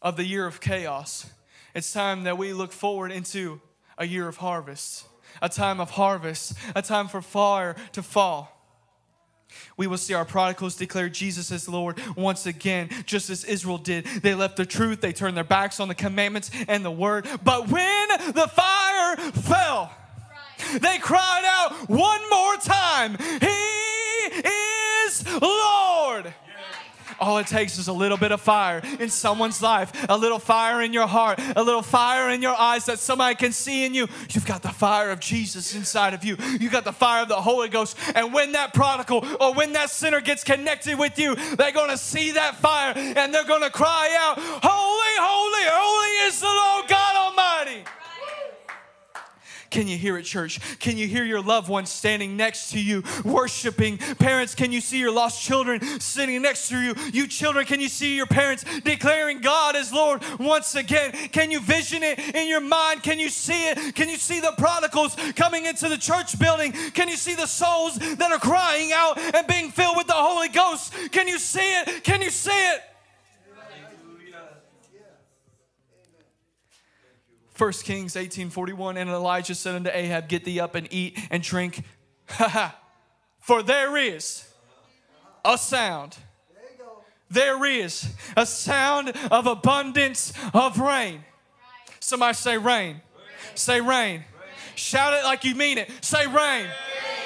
of 0.00 0.16
the 0.16 0.24
year 0.24 0.46
of 0.46 0.58
chaos. 0.58 1.30
It's 1.74 1.92
time 1.92 2.24
that 2.24 2.38
we 2.38 2.54
look 2.54 2.72
forward 2.72 3.12
into 3.12 3.60
a 3.98 4.06
year 4.06 4.26
of 4.26 4.38
harvest, 4.38 5.04
a 5.42 5.50
time 5.50 5.80
of 5.80 5.90
harvest, 5.90 6.54
a 6.74 6.80
time 6.80 7.08
for 7.08 7.20
fire 7.20 7.76
to 7.92 8.02
fall. 8.02 8.58
We 9.76 9.86
will 9.86 9.98
see 9.98 10.14
our 10.14 10.24
prodigals 10.24 10.76
declare 10.76 11.10
Jesus 11.10 11.52
as 11.52 11.68
Lord 11.68 12.00
once 12.16 12.46
again, 12.46 12.88
just 13.04 13.28
as 13.28 13.44
Israel 13.44 13.76
did. 13.76 14.06
They 14.06 14.34
left 14.34 14.56
the 14.56 14.64
truth, 14.64 15.02
they 15.02 15.12
turned 15.12 15.36
their 15.36 15.44
backs 15.44 15.78
on 15.78 15.88
the 15.88 15.94
commandments 15.94 16.50
and 16.68 16.86
the 16.86 16.90
word. 16.90 17.28
But 17.44 17.68
when 17.68 18.08
the 18.32 18.48
fire 18.50 19.16
fell, 19.32 19.94
they 20.80 20.98
cried 20.98 21.44
out 21.44 21.88
one 21.88 22.20
more 22.30 22.56
time, 22.56 23.16
He 23.40 23.72
is 25.06 25.24
Lord. 25.40 26.34
All 27.22 27.38
it 27.38 27.46
takes 27.46 27.78
is 27.78 27.86
a 27.86 27.92
little 27.92 28.16
bit 28.16 28.32
of 28.32 28.40
fire 28.40 28.82
in 28.98 29.08
someone's 29.08 29.62
life, 29.62 29.92
a 30.08 30.18
little 30.18 30.40
fire 30.40 30.82
in 30.82 30.92
your 30.92 31.06
heart, 31.06 31.40
a 31.54 31.62
little 31.62 31.82
fire 31.82 32.30
in 32.30 32.42
your 32.42 32.54
eyes 32.54 32.86
that 32.86 32.98
somebody 32.98 33.36
can 33.36 33.52
see 33.52 33.84
in 33.84 33.94
you. 33.94 34.08
You've 34.30 34.44
got 34.44 34.62
the 34.62 34.70
fire 34.70 35.12
of 35.12 35.20
Jesus 35.20 35.72
inside 35.76 36.14
of 36.14 36.24
you. 36.24 36.36
You've 36.58 36.72
got 36.72 36.82
the 36.82 36.92
fire 36.92 37.22
of 37.22 37.28
the 37.28 37.40
Holy 37.40 37.68
Ghost. 37.68 37.96
And 38.16 38.34
when 38.34 38.52
that 38.52 38.74
prodigal 38.74 39.24
or 39.40 39.54
when 39.54 39.72
that 39.74 39.90
sinner 39.90 40.20
gets 40.20 40.42
connected 40.42 40.98
with 40.98 41.16
you, 41.16 41.36
they're 41.54 41.70
going 41.70 41.90
to 41.90 41.96
see 41.96 42.32
that 42.32 42.56
fire 42.56 42.92
and 42.96 43.32
they're 43.32 43.44
going 43.44 43.62
to 43.62 43.70
cry 43.70 44.16
out, 44.18 44.38
Holy, 44.38 45.14
holy, 45.20 45.66
holy 45.68 46.26
is 46.26 46.40
the 46.40 46.46
Lord 46.46 46.88
God. 46.88 47.01
Can 49.72 49.88
you 49.88 49.96
hear 49.96 50.18
it, 50.18 50.24
church? 50.24 50.60
Can 50.80 50.98
you 50.98 51.08
hear 51.08 51.24
your 51.24 51.40
loved 51.40 51.70
ones 51.70 51.88
standing 51.88 52.36
next 52.36 52.72
to 52.72 52.80
you, 52.80 53.02
worshiping? 53.24 53.96
Parents, 53.96 54.54
can 54.54 54.70
you 54.70 54.82
see 54.82 54.98
your 54.98 55.10
lost 55.10 55.42
children 55.42 55.80
sitting 55.98 56.42
next 56.42 56.68
to 56.68 56.78
you? 56.78 56.94
You 57.10 57.26
children, 57.26 57.64
can 57.64 57.80
you 57.80 57.88
see 57.88 58.14
your 58.14 58.26
parents 58.26 58.64
declaring 58.84 59.40
God 59.40 59.74
as 59.74 59.90
Lord 59.90 60.22
once 60.38 60.74
again? 60.74 61.12
Can 61.32 61.50
you 61.50 61.58
vision 61.58 62.02
it 62.02 62.18
in 62.34 62.48
your 62.48 62.60
mind? 62.60 63.02
Can 63.02 63.18
you 63.18 63.30
see 63.30 63.70
it? 63.70 63.94
Can 63.94 64.10
you 64.10 64.16
see 64.16 64.40
the 64.40 64.52
prodigals 64.58 65.16
coming 65.36 65.64
into 65.64 65.88
the 65.88 65.96
church 65.96 66.38
building? 66.38 66.72
Can 66.92 67.08
you 67.08 67.16
see 67.16 67.34
the 67.34 67.46
souls 67.46 67.96
that 67.96 68.30
are 68.30 68.38
crying 68.38 68.92
out 68.92 69.18
and 69.18 69.46
being 69.46 69.70
filled 69.70 69.96
with 69.96 70.06
the 70.06 70.12
Holy 70.12 70.50
Ghost? 70.50 70.92
Can 71.12 71.26
you 71.26 71.38
see 71.38 71.78
it? 71.80 72.04
Can 72.04 72.20
you 72.20 72.28
see 72.28 72.50
it? 72.50 72.82
1 77.62 77.70
Kings 77.84 78.16
18:41 78.16 78.96
and 78.96 79.08
Elijah 79.08 79.54
said 79.54 79.76
unto 79.76 79.90
Ahab 79.92 80.26
get 80.28 80.44
thee 80.44 80.58
up 80.58 80.74
and 80.74 80.88
eat 80.90 81.16
and 81.30 81.44
drink 81.44 81.84
for 83.38 83.62
there 83.62 83.96
is 83.96 84.48
a 85.44 85.56
sound. 85.56 86.16
There 87.30 87.64
is 87.64 88.12
a 88.36 88.46
sound 88.46 89.10
of 89.30 89.46
abundance 89.46 90.32
of 90.52 90.80
rain. 90.80 91.24
Somebody 92.00 92.34
say 92.34 92.58
rain. 92.58 93.00
Say 93.54 93.80
rain. 93.80 94.24
Shout 94.74 95.14
it 95.14 95.22
like 95.22 95.44
you 95.44 95.54
mean 95.54 95.78
it. 95.78 95.88
Say 96.00 96.26
rain 96.26 96.66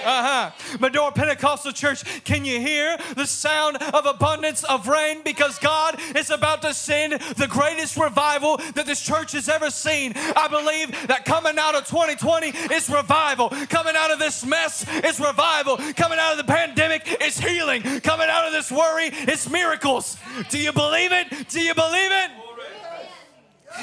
uh-huh. 0.06 0.78
Medora 0.78 1.10
Pentecostal 1.10 1.72
Church, 1.72 2.22
can 2.24 2.44
you 2.44 2.60
hear 2.60 2.96
the 3.16 3.26
sound 3.26 3.76
of 3.76 4.06
abundance 4.06 4.62
of 4.64 4.86
rain? 4.86 5.22
Because 5.24 5.58
God 5.58 6.00
is 6.16 6.30
about 6.30 6.62
to 6.62 6.72
send 6.72 7.14
the 7.36 7.48
greatest 7.48 7.96
revival 7.96 8.58
that 8.74 8.86
this 8.86 9.02
church 9.02 9.32
has 9.32 9.48
ever 9.48 9.70
seen. 9.70 10.12
I 10.14 10.46
believe 10.48 11.08
that 11.08 11.24
coming 11.24 11.58
out 11.58 11.74
of 11.74 11.86
2020 11.86 12.48
is 12.72 12.88
revival. 12.88 13.48
Coming 13.68 13.94
out 13.96 14.12
of 14.12 14.18
this 14.18 14.44
mess 14.46 14.86
is 15.04 15.18
revival. 15.18 15.76
Coming 15.96 16.18
out 16.20 16.38
of 16.38 16.38
the 16.38 16.52
pandemic 16.52 17.20
is 17.20 17.38
healing. 17.38 17.82
Coming 18.00 18.28
out 18.30 18.46
of 18.46 18.52
this 18.52 18.70
worry 18.70 19.06
is 19.06 19.50
miracles. 19.50 20.16
Do 20.50 20.58
you 20.58 20.72
believe 20.72 21.10
it? 21.12 21.48
Do 21.48 21.60
you 21.60 21.74
believe 21.74 22.12
it? 22.12 22.45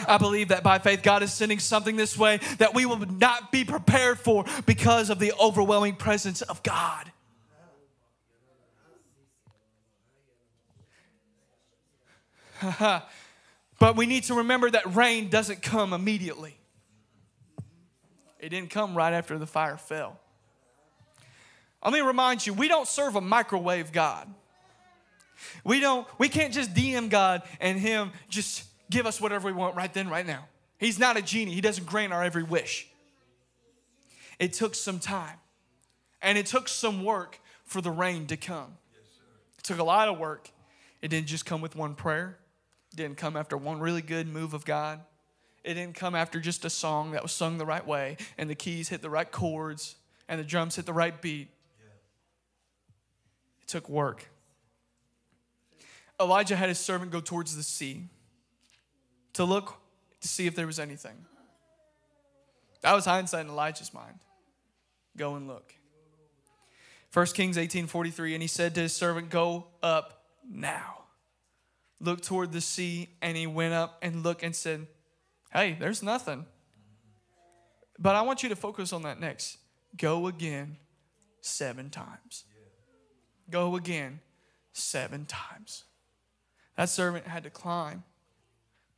I 0.07 0.17
believe 0.17 0.49
that 0.49 0.63
by 0.63 0.79
faith, 0.79 1.03
God 1.03 1.23
is 1.23 1.33
sending 1.33 1.59
something 1.59 1.95
this 1.95 2.17
way 2.17 2.39
that 2.57 2.73
we 2.73 2.85
will 2.85 2.99
not 2.99 3.51
be 3.51 3.63
prepared 3.63 4.19
for 4.19 4.45
because 4.65 5.09
of 5.09 5.19
the 5.19 5.33
overwhelming 5.39 5.95
presence 5.95 6.41
of 6.41 6.63
God. 6.63 7.11
but 13.79 13.95
we 13.95 14.05
need 14.05 14.23
to 14.23 14.35
remember 14.35 14.69
that 14.69 14.95
rain 14.95 15.29
doesn't 15.29 15.61
come 15.61 15.93
immediately, 15.93 16.55
it 18.39 18.49
didn't 18.49 18.69
come 18.69 18.95
right 18.95 19.13
after 19.13 19.37
the 19.37 19.47
fire 19.47 19.77
fell. 19.77 20.19
Let 21.83 21.91
me 21.91 21.99
remind 21.99 22.45
you, 22.47 22.53
we 22.53 22.69
don't 22.69 22.87
serve 22.87 23.17
a 23.17 23.21
microwave 23.21 23.91
God. 23.91 24.33
We 25.65 25.81
don't, 25.81 26.07
we 26.17 26.29
can't 26.29 26.53
just 26.53 26.73
DM 26.73 27.09
God 27.09 27.43
and 27.59 27.77
Him 27.77 28.11
just 28.29 28.63
give 28.93 29.05
us 29.07 29.19
whatever 29.19 29.47
we 29.47 29.53
want 29.53 29.75
right 29.75 29.91
then, 29.91 30.07
right 30.07 30.25
now. 30.25 30.45
He's 30.77 30.99
not 30.99 31.17
a 31.17 31.21
genie, 31.21 31.53
He 31.53 31.61
doesn't 31.61 31.87
grant 31.87 32.13
our 32.13 32.23
every 32.23 32.43
wish. 32.43 32.87
It 34.39 34.53
took 34.53 34.75
some 34.75 34.99
time 34.99 35.37
and 36.21 36.37
it 36.37 36.45
took 36.45 36.67
some 36.67 37.03
work 37.03 37.39
for 37.65 37.81
the 37.81 37.91
rain 37.91 38.27
to 38.27 38.37
come. 38.37 38.77
It 39.57 39.63
took 39.63 39.79
a 39.79 39.83
lot 39.83 40.09
of 40.09 40.17
work. 40.17 40.49
It 41.01 41.09
didn't 41.09 41.27
just 41.27 41.45
come 41.45 41.61
with 41.61 41.75
one 41.75 41.95
prayer, 41.95 42.37
it 42.91 42.97
didn't 42.97 43.17
come 43.17 43.35
after 43.35 43.57
one 43.57 43.79
really 43.79 44.01
good 44.01 44.27
move 44.27 44.53
of 44.53 44.63
God. 44.63 45.01
It 45.63 45.75
didn't 45.75 45.95
come 45.95 46.13
after 46.13 46.41
just 46.41 46.65
a 46.65 46.69
song 46.69 47.11
that 47.11 47.23
was 47.23 47.31
sung 47.31 47.57
the 47.57 47.65
right 47.65 47.85
way 47.85 48.17
and 48.37 48.49
the 48.49 48.55
keys 48.55 48.89
hit 48.89 49.01
the 49.01 49.09
right 49.09 49.31
chords 49.31 49.95
and 50.27 50.37
the 50.37 50.43
drums 50.43 50.75
hit 50.75 50.85
the 50.85 50.93
right 50.93 51.19
beat. 51.21 51.47
It 53.61 53.67
took 53.67 53.87
work. 53.87 54.29
Elijah 56.19 56.57
had 56.57 56.67
his 56.67 56.79
servant 56.79 57.11
go 57.11 57.21
towards 57.21 57.55
the 57.55 57.63
sea 57.63 58.09
to 59.33 59.43
look 59.43 59.75
to 60.21 60.27
see 60.27 60.47
if 60.47 60.55
there 60.55 60.67
was 60.67 60.79
anything. 60.79 61.25
That 62.81 62.93
was 62.93 63.05
hindsight 63.05 63.45
in 63.45 63.51
Elijah's 63.51 63.93
mind. 63.93 64.19
Go 65.15 65.35
and 65.35 65.47
look. 65.47 65.75
1 67.13 67.25
Kings 67.27 67.57
18:43 67.57 68.33
and 68.33 68.41
he 68.41 68.47
said 68.47 68.73
to 68.75 68.81
his 68.81 68.95
servant 68.95 69.29
go 69.29 69.67
up 69.81 70.25
now. 70.49 71.05
Look 71.99 72.21
toward 72.21 72.51
the 72.51 72.61
sea 72.61 73.09
and 73.21 73.37
he 73.37 73.47
went 73.47 73.73
up 73.73 73.99
and 74.01 74.23
looked 74.23 74.43
and 74.43 74.55
said, 74.55 74.87
"Hey, 75.51 75.73
there's 75.73 76.01
nothing." 76.01 76.47
But 77.99 78.15
I 78.15 78.21
want 78.21 78.43
you 78.43 78.49
to 78.49 78.55
focus 78.55 78.91
on 78.91 79.03
that 79.03 79.19
next. 79.19 79.57
Go 79.95 80.27
again 80.27 80.77
7 81.41 81.91
times. 81.91 82.45
Go 83.49 83.75
again 83.75 84.21
7 84.71 85.25
times. 85.25 85.83
That 86.75 86.89
servant 86.89 87.27
had 87.27 87.43
to 87.43 87.51
climb. 87.51 88.03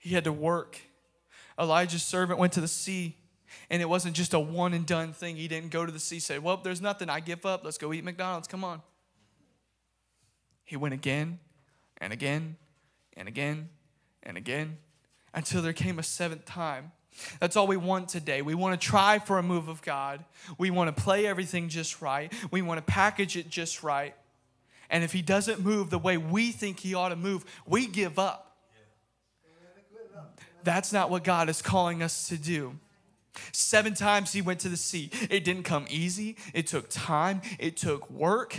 He 0.05 0.13
had 0.13 0.25
to 0.25 0.31
work. 0.31 0.79
Elijah's 1.59 2.03
servant 2.03 2.37
went 2.37 2.53
to 2.53 2.61
the 2.61 2.67
sea, 2.67 3.17
and 3.71 3.81
it 3.81 3.89
wasn't 3.89 4.15
just 4.15 4.35
a 4.35 4.39
one 4.39 4.75
and 4.75 4.85
done 4.85 5.13
thing. 5.13 5.35
He 5.35 5.47
didn't 5.47 5.71
go 5.71 5.83
to 5.83 5.91
the 5.91 5.99
sea, 5.99 6.19
say, 6.19 6.37
Well, 6.37 6.57
there's 6.57 6.79
nothing. 6.79 7.09
I 7.09 7.21
give 7.21 7.43
up. 7.43 7.65
Let's 7.65 7.79
go 7.79 7.91
eat 7.91 8.03
McDonald's. 8.03 8.47
Come 8.47 8.63
on. 8.63 8.83
He 10.63 10.77
went 10.77 10.93
again 10.93 11.39
and 11.97 12.13
again 12.13 12.57
and 13.17 13.27
again 13.27 13.69
and 14.21 14.37
again 14.37 14.77
until 15.33 15.63
there 15.63 15.73
came 15.73 15.97
a 15.97 16.03
seventh 16.03 16.45
time. 16.45 16.91
That's 17.39 17.55
all 17.55 17.65
we 17.65 17.77
want 17.77 18.07
today. 18.07 18.43
We 18.43 18.53
want 18.53 18.79
to 18.79 18.87
try 18.87 19.17
for 19.17 19.39
a 19.39 19.43
move 19.43 19.69
of 19.69 19.81
God. 19.81 20.23
We 20.59 20.69
want 20.69 20.95
to 20.95 21.03
play 21.03 21.25
everything 21.25 21.67
just 21.67 21.99
right. 21.99 22.31
We 22.51 22.61
want 22.61 22.77
to 22.77 22.83
package 22.83 23.37
it 23.37 23.49
just 23.49 23.81
right. 23.81 24.13
And 24.87 25.03
if 25.03 25.13
He 25.13 25.23
doesn't 25.23 25.61
move 25.61 25.89
the 25.89 25.97
way 25.97 26.17
we 26.17 26.51
think 26.51 26.81
He 26.81 26.93
ought 26.93 27.09
to 27.09 27.15
move, 27.15 27.43
we 27.65 27.87
give 27.87 28.19
up. 28.19 28.54
That's 30.63 30.91
not 30.91 31.09
what 31.09 31.23
God 31.23 31.49
is 31.49 31.61
calling 31.61 32.01
us 32.01 32.27
to 32.29 32.37
do. 32.37 32.77
Seven 33.51 33.93
times 33.93 34.33
he 34.33 34.41
went 34.41 34.61
to 34.61 34.69
the 34.69 34.77
sea. 34.77 35.09
It 35.29 35.43
didn't 35.43 35.63
come 35.63 35.85
easy, 35.89 36.37
it 36.53 36.67
took 36.67 36.89
time, 36.89 37.41
it 37.59 37.77
took 37.77 38.09
work. 38.09 38.55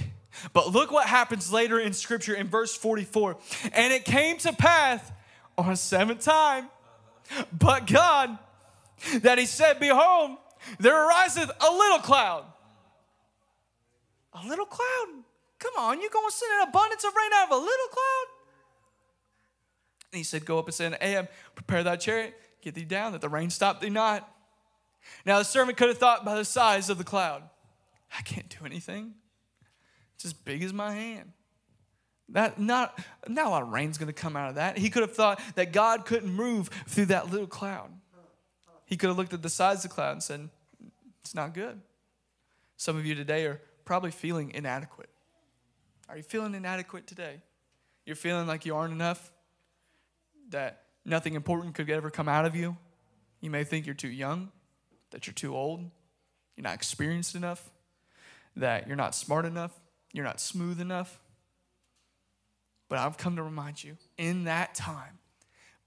But 0.53 0.73
look 0.73 0.91
what 0.91 1.07
happens 1.07 1.51
later 1.51 1.81
in 1.81 1.93
scripture 1.93 2.35
in 2.35 2.49
verse 2.49 2.77
44. 2.77 3.39
And 3.73 3.93
it 3.93 4.05
came 4.05 4.37
to 4.39 4.53
pass 4.53 5.11
on 5.57 5.71
a 5.71 5.77
seventh 5.77 6.21
time, 6.21 6.69
but 7.53 7.87
God, 7.87 8.39
that 9.21 9.39
he 9.39 9.47
said, 9.47 9.81
Behold, 9.81 10.37
there 10.79 10.95
ariseth 10.95 11.51
a 11.61 11.73
little 11.73 11.99
cloud. 11.99 12.45
A 14.35 14.47
little 14.47 14.67
cloud? 14.67 15.23
Come 15.59 15.73
on, 15.79 16.01
you 16.01 16.11
gonna 16.11 16.31
send 16.31 16.53
an 16.61 16.69
abundance 16.69 17.05
of 17.05 17.13
rain 17.17 17.31
out 17.35 17.51
of 17.51 17.53
a 17.53 17.65
little 17.65 17.87
cloud? 17.89 18.36
And 20.13 20.19
he 20.19 20.25
said, 20.25 20.45
Go 20.45 20.59
up 20.59 20.67
and 20.67 20.75
say 20.75 20.97
Ahab, 21.01 21.29
Prepare 21.55 21.85
thy 21.85 21.97
chariot, 21.97 22.35
get 22.63 22.75
thee 22.75 22.85
down, 22.85 23.13
that 23.13 23.21
the 23.21 23.29
rain 23.29 23.51
stop 23.51 23.81
thee 23.81 23.91
not. 23.91 24.29
Now 25.25 25.39
the 25.39 25.45
servant 25.45 25.77
could 25.77 25.89
have 25.89 25.99
thought 25.99 26.25
by 26.25 26.35
the 26.35 26.45
size 26.45 26.91
of 26.91 26.99
the 26.99 27.05
cloud, 27.05 27.43
I 28.17 28.23
can't 28.23 28.49
do 28.49 28.65
anything. 28.65 29.15
It's 30.15 30.25
as 30.25 30.33
big 30.33 30.63
as 30.63 30.73
my 30.73 30.93
hand. 30.93 31.33
That 32.31 32.59
not, 32.59 32.99
not 33.29 33.47
a 33.47 33.51
lot 33.51 33.63
of 33.63 33.69
rain's 33.69 33.99
gonna 33.99 34.13
come 34.13 34.37
out 34.37 34.49
of 34.49 34.55
that. 34.57 34.79
He 34.79 34.91
could 34.91 35.03
have 35.03 35.15
thought 35.15 35.41
that 35.55 35.73
God 35.73 36.07
couldn't 36.07 36.33
move 36.33 36.69
through 36.87 37.07
that 37.07 37.31
little 37.31 37.47
cloud. 37.47 37.91
He 38.87 38.97
could 38.97 39.09
have 39.09 39.17
looked 39.17 39.33
at 39.33 39.43
the 39.43 39.51
size 39.51 39.85
of 39.85 39.91
the 39.91 39.95
cloud 39.95 40.13
and 40.13 40.23
said, 40.23 40.49
It's 41.21 41.35
not 41.35 41.55
good. 41.55 41.81
Some 42.77 42.97
of 42.97 43.05
you 43.07 43.15
today 43.15 43.47
are 43.47 43.61
probably 43.85 44.11
feeling 44.11 44.51
inadequate. 44.53 45.09
Are 46.09 46.17
you 46.17 46.23
feeling 46.23 46.55
inadequate 46.55 47.07
today? 47.07 47.41
You're 48.05 48.17
feeling 48.17 48.47
like 48.47 48.65
you 48.65 48.77
aren't 48.77 48.93
enough? 48.93 49.33
That 50.51 50.83
nothing 51.05 51.35
important 51.35 51.75
could 51.75 51.91
ever 51.91 52.11
come 52.11 52.29
out 52.29 52.45
of 52.45 52.55
you? 52.55 52.77
You 53.41 53.51
may 53.51 53.65
think 53.65 53.87
you're 53.87 53.95
too 53.95 54.09
young, 54.09 54.51
that 55.11 55.27
you're 55.27 55.35
too 55.35 55.55
old, 55.55 55.81
you're 56.57 56.65
not 56.65 56.75
experienced 56.75 57.35
enough, 57.35 57.71
that 58.57 58.87
you're 58.87 58.97
not 58.97 59.15
smart 59.15 59.45
enough, 59.45 59.73
you're 60.13 60.25
not 60.25 60.41
smooth 60.41 60.81
enough. 60.81 61.21
But 62.89 62.99
I've 62.99 63.19
come 63.19 63.37
to 63.37 63.43
remind 63.43 63.83
you 63.83 63.97
in 64.17 64.45
that 64.45 64.75
time, 64.75 65.19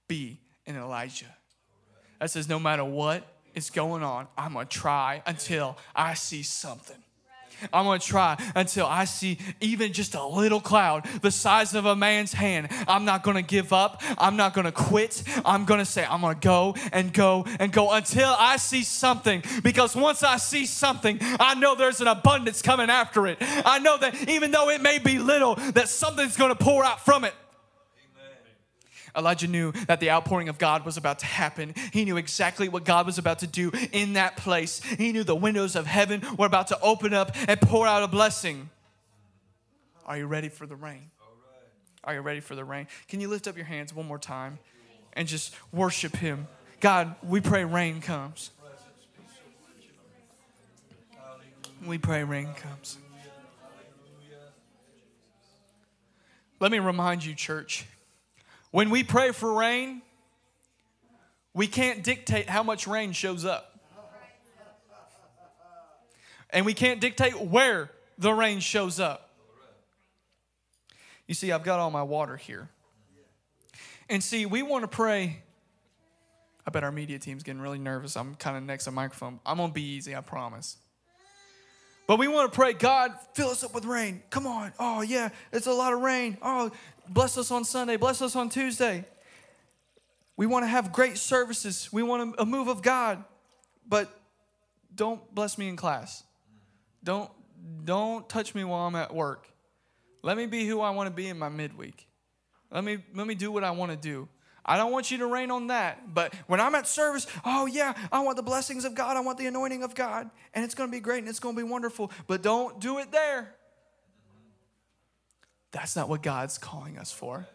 be 0.06 0.38
an 0.66 0.76
Elijah. 0.76 1.34
That 2.18 2.30
says, 2.30 2.48
no 2.48 2.58
matter 2.58 2.84
what 2.84 3.26
is 3.54 3.70
going 3.70 4.02
on, 4.02 4.28
I'm 4.36 4.52
going 4.52 4.66
to 4.66 4.78
try 4.78 5.22
until 5.26 5.78
I 5.94 6.14
see 6.14 6.42
something. 6.42 7.02
I'm 7.72 7.84
gonna 7.84 7.98
try 7.98 8.36
until 8.54 8.86
I 8.86 9.04
see 9.04 9.38
even 9.60 9.92
just 9.92 10.14
a 10.14 10.24
little 10.24 10.60
cloud 10.60 11.06
the 11.22 11.30
size 11.30 11.74
of 11.74 11.86
a 11.86 11.96
man's 11.96 12.32
hand. 12.32 12.68
I'm 12.88 13.04
not 13.04 13.22
gonna 13.22 13.42
give 13.42 13.72
up. 13.72 14.02
I'm 14.18 14.36
not 14.36 14.54
gonna 14.54 14.72
quit. 14.72 15.22
I'm 15.44 15.64
gonna 15.64 15.84
say, 15.84 16.04
I'm 16.04 16.20
gonna 16.20 16.34
go 16.40 16.74
and 16.92 17.12
go 17.12 17.44
and 17.58 17.72
go 17.72 17.92
until 17.92 18.34
I 18.38 18.56
see 18.56 18.82
something. 18.82 19.42
Because 19.62 19.94
once 19.96 20.22
I 20.22 20.36
see 20.36 20.66
something, 20.66 21.18
I 21.20 21.54
know 21.54 21.74
there's 21.74 22.00
an 22.00 22.08
abundance 22.08 22.62
coming 22.62 22.90
after 22.90 23.26
it. 23.26 23.38
I 23.40 23.78
know 23.78 23.98
that 23.98 24.28
even 24.28 24.50
though 24.50 24.70
it 24.70 24.80
may 24.80 24.98
be 24.98 25.18
little, 25.18 25.54
that 25.56 25.88
something's 25.88 26.36
gonna 26.36 26.54
pour 26.54 26.84
out 26.84 27.04
from 27.04 27.24
it. 27.24 27.34
Elijah 29.16 29.48
knew 29.48 29.72
that 29.86 30.00
the 30.00 30.10
outpouring 30.10 30.48
of 30.48 30.58
God 30.58 30.84
was 30.84 30.96
about 30.96 31.18
to 31.20 31.26
happen. 31.26 31.74
He 31.92 32.04
knew 32.04 32.16
exactly 32.16 32.68
what 32.68 32.84
God 32.84 33.06
was 33.06 33.18
about 33.18 33.40
to 33.40 33.46
do 33.46 33.70
in 33.92 34.14
that 34.14 34.36
place. 34.36 34.82
He 34.82 35.12
knew 35.12 35.24
the 35.24 35.34
windows 35.34 35.76
of 35.76 35.86
heaven 35.86 36.22
were 36.38 36.46
about 36.46 36.68
to 36.68 36.80
open 36.80 37.14
up 37.14 37.34
and 37.48 37.60
pour 37.60 37.86
out 37.86 38.02
a 38.02 38.08
blessing. 38.08 38.70
Are 40.06 40.16
you 40.16 40.26
ready 40.26 40.48
for 40.48 40.66
the 40.66 40.76
rain? 40.76 41.10
Are 42.02 42.14
you 42.14 42.20
ready 42.20 42.40
for 42.40 42.54
the 42.54 42.64
rain? 42.64 42.86
Can 43.08 43.20
you 43.20 43.28
lift 43.28 43.46
up 43.46 43.56
your 43.56 43.66
hands 43.66 43.94
one 43.94 44.06
more 44.06 44.18
time 44.18 44.58
and 45.12 45.28
just 45.28 45.54
worship 45.72 46.16
Him? 46.16 46.48
God, 46.80 47.14
we 47.22 47.40
pray 47.40 47.64
rain 47.64 48.00
comes. 48.00 48.50
We 51.86 51.98
pray 51.98 52.24
rain 52.24 52.48
comes. 52.54 52.98
Let 56.58 56.72
me 56.72 56.78
remind 56.78 57.24
you, 57.24 57.34
church, 57.34 57.86
when 58.70 58.90
we 58.90 59.02
pray 59.02 59.32
for 59.32 59.52
rain, 59.52 60.02
we 61.54 61.66
can't 61.66 62.02
dictate 62.02 62.48
how 62.48 62.62
much 62.62 62.86
rain 62.86 63.12
shows 63.12 63.44
up. 63.44 63.66
And 66.50 66.66
we 66.66 66.74
can't 66.74 67.00
dictate 67.00 67.40
where 67.40 67.90
the 68.18 68.32
rain 68.32 68.60
shows 68.60 68.98
up. 68.98 69.30
You 71.26 71.34
see, 71.34 71.52
I've 71.52 71.62
got 71.62 71.78
all 71.78 71.90
my 71.90 72.02
water 72.02 72.36
here. 72.36 72.68
And 74.08 74.22
see, 74.22 74.46
we 74.46 74.62
want 74.62 74.82
to 74.82 74.88
pray. 74.88 75.42
I 76.66 76.70
bet 76.70 76.82
our 76.82 76.90
media 76.90 77.20
team's 77.20 77.44
getting 77.44 77.60
really 77.60 77.78
nervous. 77.78 78.16
I'm 78.16 78.34
kind 78.34 78.56
of 78.56 78.64
next 78.64 78.84
to 78.84 78.90
the 78.90 78.96
microphone. 78.96 79.38
I'm 79.46 79.56
going 79.58 79.70
to 79.70 79.74
be 79.74 79.82
easy, 79.82 80.16
I 80.16 80.20
promise. 80.20 80.76
But 82.10 82.18
we 82.18 82.26
want 82.26 82.52
to 82.52 82.56
pray, 82.56 82.72
God, 82.72 83.12
fill 83.34 83.50
us 83.50 83.62
up 83.62 83.72
with 83.72 83.84
rain. 83.84 84.20
Come 84.30 84.44
on. 84.44 84.72
Oh, 84.80 85.00
yeah, 85.00 85.28
it's 85.52 85.68
a 85.68 85.72
lot 85.72 85.92
of 85.92 86.00
rain. 86.00 86.38
Oh, 86.42 86.72
bless 87.08 87.38
us 87.38 87.52
on 87.52 87.64
Sunday. 87.64 87.96
Bless 87.96 88.20
us 88.20 88.34
on 88.34 88.48
Tuesday. 88.48 89.04
We 90.36 90.46
want 90.46 90.64
to 90.64 90.66
have 90.66 90.90
great 90.90 91.18
services. 91.18 91.88
We 91.92 92.02
want 92.02 92.34
a 92.36 92.44
move 92.44 92.66
of 92.66 92.82
God. 92.82 93.22
But 93.88 94.10
don't 94.92 95.32
bless 95.32 95.56
me 95.56 95.68
in 95.68 95.76
class. 95.76 96.24
Don't 97.04 97.30
don't 97.84 98.28
touch 98.28 98.56
me 98.56 98.64
while 98.64 98.88
I'm 98.88 98.96
at 98.96 99.14
work. 99.14 99.46
Let 100.24 100.36
me 100.36 100.46
be 100.46 100.66
who 100.66 100.80
I 100.80 100.90
want 100.90 101.06
to 101.06 101.14
be 101.14 101.28
in 101.28 101.38
my 101.38 101.48
midweek. 101.48 102.08
Let 102.72 102.82
me 102.82 103.04
let 103.14 103.28
me 103.28 103.36
do 103.36 103.52
what 103.52 103.62
I 103.62 103.70
want 103.70 103.92
to 103.92 103.96
do. 103.96 104.28
I 104.64 104.76
don't 104.76 104.92
want 104.92 105.10
you 105.10 105.18
to 105.18 105.26
rain 105.26 105.50
on 105.50 105.68
that. 105.68 106.14
But 106.14 106.34
when 106.46 106.60
I'm 106.60 106.74
at 106.74 106.86
service, 106.86 107.26
oh 107.44 107.66
yeah, 107.66 107.94
I 108.12 108.20
want 108.20 108.36
the 108.36 108.42
blessings 108.42 108.84
of 108.84 108.94
God. 108.94 109.16
I 109.16 109.20
want 109.20 109.38
the 109.38 109.46
anointing 109.46 109.82
of 109.82 109.94
God. 109.94 110.30
And 110.54 110.64
it's 110.64 110.74
going 110.74 110.88
to 110.88 110.92
be 110.92 111.00
great 111.00 111.18
and 111.18 111.28
it's 111.28 111.40
going 111.40 111.54
to 111.56 111.62
be 111.62 111.68
wonderful. 111.68 112.10
But 112.26 112.42
don't 112.42 112.80
do 112.80 112.98
it 112.98 113.10
there. 113.12 113.54
That's 115.72 115.94
not 115.94 116.08
what 116.08 116.22
God's 116.22 116.58
calling 116.58 116.98
us 116.98 117.12
for. 117.12 117.46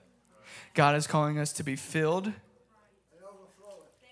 God 0.73 0.95
is 0.95 1.07
calling 1.07 1.37
us 1.37 1.53
to 1.53 1.63
be 1.63 1.75
filled 1.75 2.31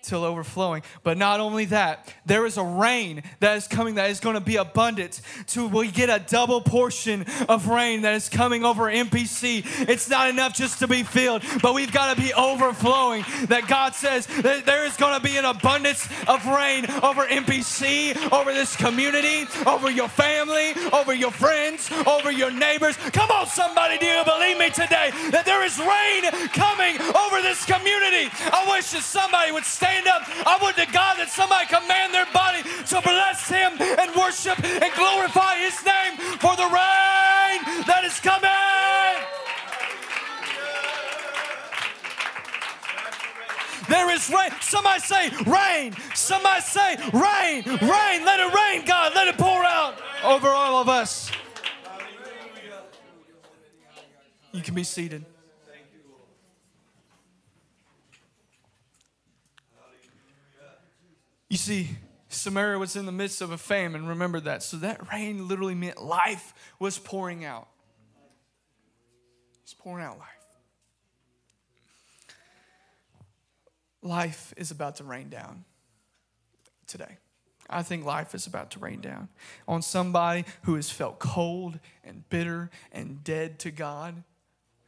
till 0.04 0.24
overflowing. 0.24 0.82
But 1.02 1.18
not 1.18 1.40
only 1.40 1.64
that, 1.66 2.12
there 2.26 2.46
is 2.46 2.56
a 2.56 2.64
rain 2.64 3.22
that 3.40 3.56
is 3.56 3.66
coming 3.66 3.96
that 3.96 4.10
is 4.10 4.20
going 4.20 4.34
to 4.34 4.40
be 4.40 4.56
abundant. 4.56 5.20
To 5.48 5.66
we 5.66 5.90
get 5.90 6.10
a 6.10 6.22
double 6.24 6.60
portion 6.60 7.24
of 7.48 7.68
rain 7.68 8.02
that 8.02 8.14
is 8.14 8.28
coming 8.28 8.64
over 8.64 8.84
MPC. 8.84 9.88
It's 9.88 10.08
not 10.08 10.28
enough 10.28 10.54
just 10.54 10.78
to 10.80 10.88
be 10.88 11.02
filled, 11.02 11.42
but 11.62 11.74
we've 11.74 11.92
got 11.92 12.14
to 12.14 12.20
be 12.20 12.32
overflowing. 12.34 13.24
That 13.46 13.66
God 13.68 13.94
says 13.94 14.26
that 14.26 14.66
there 14.66 14.84
is 14.84 14.96
going 14.96 15.16
to 15.16 15.22
be 15.22 15.36
an 15.36 15.44
abundance 15.44 16.06
of 16.28 16.46
rain 16.46 16.86
over 17.02 17.26
MPC, 17.26 18.32
over 18.32 18.52
this 18.52 18.76
community, 18.76 19.46
over 19.66 19.90
your 19.90 20.08
family, 20.08 20.72
over 20.92 21.14
your 21.14 21.30
friends, 21.30 21.90
over 22.06 22.30
your 22.30 22.50
neighbors. 22.50 22.96
Come 23.12 23.30
on, 23.30 23.46
somebody, 23.46 23.98
do 23.98 24.06
you 24.06 24.24
believe 24.24 24.58
me 24.58 24.70
today 24.70 25.10
that 25.30 25.44
there 25.44 25.64
is 25.64 25.78
rain 25.78 26.48
coming 26.50 27.00
over 27.14 27.42
this 27.42 27.64
community? 27.64 28.28
I 28.52 28.66
wish 28.70 28.90
that 28.90 29.02
somebody 29.02 29.52
would 29.52 29.64
stand 29.64 29.93
stand 29.94 30.08
up. 30.08 30.46
I 30.46 30.58
want 30.60 30.76
to 30.76 30.86
God 30.86 31.18
that 31.18 31.28
somebody 31.28 31.66
command 31.66 32.14
their 32.14 32.26
body 32.32 32.62
to 32.62 33.00
bless 33.02 33.48
Him 33.48 33.72
and 33.78 34.14
worship 34.16 34.58
and 34.64 34.92
glorify 34.94 35.56
His 35.56 35.78
name 35.84 36.16
for 36.38 36.56
the 36.56 36.66
rain 36.66 37.58
that 37.86 38.02
is 38.04 38.18
coming. 38.20 38.50
There 43.88 44.10
is 44.14 44.30
rain. 44.30 44.50
Somebody 44.60 45.00
say 45.00 45.30
rain. 45.46 45.94
Somebody 46.14 46.60
say 46.62 46.96
rain. 47.12 47.64
Rain. 47.64 48.24
Let 48.24 48.40
it 48.40 48.54
rain, 48.54 48.84
God. 48.86 49.12
Let 49.14 49.28
it 49.28 49.36
pour 49.36 49.62
out 49.62 49.94
over 50.24 50.48
all 50.48 50.80
of 50.80 50.88
us. 50.88 51.30
You 54.52 54.62
can 54.62 54.74
be 54.74 54.84
seated. 54.84 55.26
You 61.54 61.58
see, 61.58 61.88
Samaria 62.30 62.80
was 62.80 62.96
in 62.96 63.06
the 63.06 63.12
midst 63.12 63.40
of 63.40 63.52
a 63.52 63.56
famine. 63.56 64.08
Remember 64.08 64.40
that. 64.40 64.64
So 64.64 64.76
that 64.78 65.12
rain 65.12 65.46
literally 65.46 65.76
meant 65.76 66.02
life 66.02 66.52
was 66.80 66.98
pouring 66.98 67.44
out. 67.44 67.68
It's 69.62 69.72
pouring 69.72 70.04
out 70.04 70.18
life. 70.18 70.28
Life 74.02 74.52
is 74.56 74.72
about 74.72 74.96
to 74.96 75.04
rain 75.04 75.28
down 75.28 75.64
today. 76.88 77.18
I 77.70 77.84
think 77.84 78.04
life 78.04 78.34
is 78.34 78.48
about 78.48 78.72
to 78.72 78.80
rain 78.80 79.00
down 79.00 79.28
on 79.68 79.80
somebody 79.80 80.46
who 80.62 80.74
has 80.74 80.90
felt 80.90 81.20
cold 81.20 81.78
and 82.02 82.28
bitter 82.30 82.68
and 82.90 83.22
dead 83.22 83.60
to 83.60 83.70
God 83.70 84.24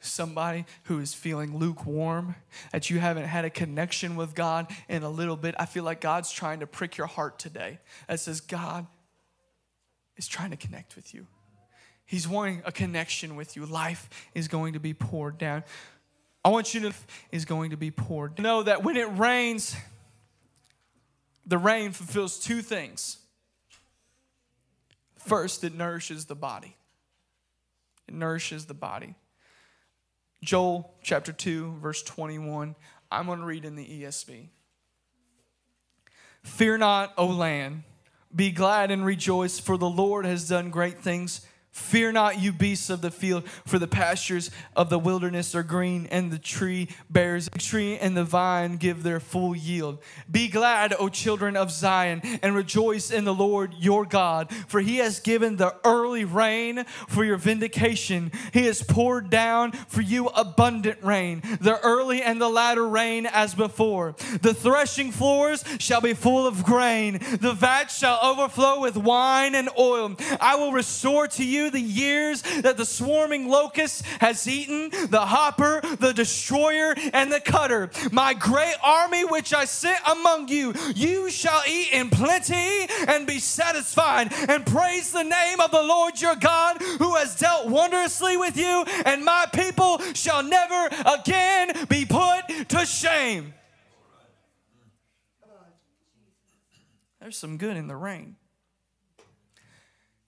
somebody 0.01 0.67
who 0.85 0.99
is 0.99 1.15
feeling 1.15 1.59
lukewarm, 1.59 2.35
that 2.73 2.91
you 2.91 2.99
haven't 2.99 3.25
had 3.25 3.45
a 3.45 3.51
connection 3.51 4.17
with 4.17 4.35
God 4.35 4.71
in 4.89 5.03
a 5.03 5.11
little 5.11 5.37
bit, 5.37 5.55
I 5.59 5.67
feel 5.67 5.85
like 5.85 6.01
God's 6.01 6.31
trying 6.31 6.61
to 6.61 6.67
prick 6.67 6.97
your 6.97 7.07
heart 7.07 7.39
today. 7.39 7.79
That 8.09 8.21
says, 8.21 8.41
God 8.41 8.87
is 10.17 10.27
trying 10.27 10.51
to 10.51 10.57
connect 10.57 10.97
with 10.97 11.15
you. 11.15 11.27
He's 12.05 12.29
wanting 12.29 12.63
a 12.65 12.73
connection 12.73 13.35
with 13.35 13.57
you. 13.57 13.67
Life 13.67 14.09
is 14.35 14.49
going 14.49 14.75
to 14.75 14.81
be 14.81 14.95
poured 14.95 15.39
down. 15.39 15.65
I 16.45 16.51
want 16.51 16.73
you 16.73 16.81
to 16.83 16.93
is 17.33 17.45
going 17.45 17.71
to 17.71 17.77
be 17.77 17.91
poured. 17.91 18.39
Know 18.39 18.63
that 18.63 18.85
when 18.85 18.97
it 18.97 19.09
rains, 19.19 19.75
the 21.45 21.59
rain 21.59 21.91
fulfills 21.91 22.39
two 22.39 22.63
things. 22.63 23.19
First, 25.19 25.65
it 25.65 25.75
nourishes 25.75 26.27
the 26.27 26.37
body. 26.37 26.77
It 28.07 28.15
nourishes 28.15 28.67
the 28.67 28.75
body. 28.75 29.17
Joel 30.43 30.95
chapter 31.03 31.33
2, 31.33 31.79
verse 31.81 32.03
21. 32.03 32.77
I'm 33.11 33.27
going 33.27 33.39
to 33.39 33.45
read 33.45 33.65
in 33.65 33.77
the 33.77 33.85
ESV. 34.03 34.49
Fear 36.43 36.79
not, 36.79 37.13
O 37.19 37.27
land, 37.27 37.83
be 38.35 38.51
glad 38.51 38.91
and 38.91 39.05
rejoice, 39.05 39.59
for 39.59 39.77
the 39.77 39.89
Lord 39.89 40.25
has 40.25 40.49
done 40.49 40.71
great 40.71 41.01
things 41.01 41.47
Fear 41.77 42.13
not, 42.13 42.41
you 42.41 42.53
beasts 42.53 42.89
of 42.89 43.03
the 43.03 43.11
field, 43.11 43.47
for 43.67 43.79
the 43.79 43.87
pastures 43.87 44.51
of 44.75 44.89
the 44.89 44.99
wilderness 44.99 45.55
are 45.55 45.63
green, 45.63 46.09
and 46.11 46.33
the 46.33 46.39
tree 46.39 46.89
bears 47.11 47.51
the 47.53 47.59
tree 47.59 47.99
and 47.99 48.17
the 48.17 48.25
vine 48.25 48.79
give 48.79 49.03
their 49.03 49.21
full 49.21 49.55
yield. 49.55 49.99
Be 50.29 50.49
glad, 50.49 50.95
O 50.99 51.11
children 51.11 51.55
of 51.55 51.71
Zion, 51.71 52.23
and 52.43 52.57
rejoice 52.57 53.11
in 53.11 53.25
the 53.25 53.35
Lord 53.35 53.75
your 53.79 54.07
God, 54.07 54.51
for 54.67 54.81
he 54.81 54.97
has 54.97 55.21
given 55.21 55.57
the 55.57 55.77
early 55.85 56.25
rain 56.25 56.85
for 57.09 57.25
your 57.25 57.37
vindication. 57.37 58.33
He 58.55 58.65
has 58.65 58.83
poured 58.83 59.29
down 59.29 59.73
for 59.73 60.01
you 60.01 60.29
abundant 60.29 61.05
rain, 61.05 61.43
the 61.61 61.79
early 61.81 62.23
and 62.23 62.41
the 62.41 62.49
latter 62.49 62.89
rain 62.89 63.27
as 63.27 63.55
before. 63.55 64.17
The 64.41 64.55
threshing 64.55 65.13
floors 65.13 65.63
shall 65.79 66.01
be 66.01 66.15
full 66.15 66.47
of 66.47 66.65
grain, 66.65 67.19
the 67.39 67.53
vats 67.53 67.99
shall 67.99 68.19
overflow 68.25 68.81
with 68.81 68.97
wine 68.97 69.55
and 69.55 69.69
oil. 69.79 70.17
I 70.41 70.57
will 70.57 70.73
restore 70.73 71.29
to 71.29 71.45
you 71.45 71.66
the 71.71 71.81
years 71.81 72.43
that 72.63 72.77
the 72.77 72.85
swarming 72.85 73.49
locust 73.49 74.05
has 74.21 74.47
eaten, 74.47 74.91
the 75.11 75.27
hopper, 75.27 75.81
the 75.99 76.13
destroyer, 76.13 76.95
and 77.13 77.33
the 77.33 77.41
cutter. 77.41 77.91
My 78.13 78.35
great 78.35 78.77
army 78.83 79.25
which 79.25 79.53
I 79.53 79.65
sent 79.65 80.01
among 80.07 80.49
you, 80.49 80.75
you 80.95 81.31
shall 81.31 81.63
eat 81.69 81.93
in 81.93 82.11
plenty 82.11 82.87
and 83.09 83.27
be 83.27 83.39
satisfied, 83.39 84.33
and 84.49 84.65
praise 84.67 85.13
the 85.13 85.23
name 85.23 85.61
of 85.61 85.71
the 85.71 85.83
Lord 85.83 86.21
your 86.21 86.37
God 86.37 86.81
who 86.81 87.15
has 87.17 87.37
dealt 87.37 87.69
wondrously 87.69 88.37
with 88.37 88.57
you, 88.57 88.85
and 89.05 89.25
my 89.25 89.47
people 89.53 90.01
shall 90.15 90.43
never 90.43 90.89
again 91.07 91.87
be 91.89 92.05
put 92.05 92.69
to 92.69 92.87
shame. 92.87 93.55
There's 97.21 97.37
some 97.37 97.57
good 97.57 97.77
in 97.77 97.89
the 97.89 97.97
rain. 97.97 98.37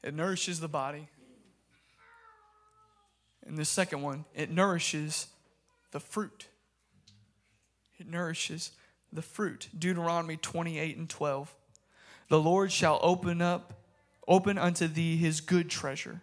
It 0.02 0.14
nourishes 0.14 0.58
the 0.58 0.68
body. 0.68 1.08
And 3.48 3.56
the 3.56 3.64
second 3.64 4.02
one, 4.02 4.26
it 4.34 4.50
nourishes 4.50 5.28
the 5.90 6.00
fruit. 6.00 6.48
It 7.98 8.06
nourishes 8.06 8.72
the 9.12 9.22
fruit. 9.22 9.68
Deuteronomy 9.76 10.36
28 10.36 10.96
and 10.98 11.08
12. 11.08 11.54
The 12.28 12.38
Lord 12.38 12.70
shall 12.70 13.00
open 13.02 13.40
up, 13.40 13.72
open 14.28 14.58
unto 14.58 14.86
thee 14.86 15.16
his 15.16 15.40
good 15.40 15.70
treasure, 15.70 16.20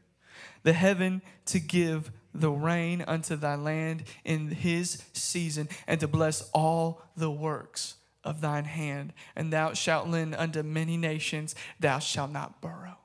the 0.62 0.74
heaven 0.74 1.24
to 1.48 1.60
give 1.60 2.12
the 2.32 2.52
rain 2.52 3.04
unto 3.08 3.36
thy 3.36 3.56
land 3.56 4.04
in 4.24 4.52
his 4.52 5.04
season, 5.14 5.68
and 5.88 6.00
to 6.02 6.08
bless 6.08 6.48
all 6.54 7.02
the 7.18 7.32
works 7.32 7.96
of 8.24 8.42
thine 8.42 8.66
hand. 8.66 9.14
And 9.36 9.52
thou 9.52 9.74
shalt 9.74 10.08
lend 10.08 10.36
unto 10.36 10.62
many 10.62 10.96
nations, 10.96 11.56
thou 11.80 11.98
shalt 11.98 12.32
not 12.32 12.62
borrow. 12.62 12.98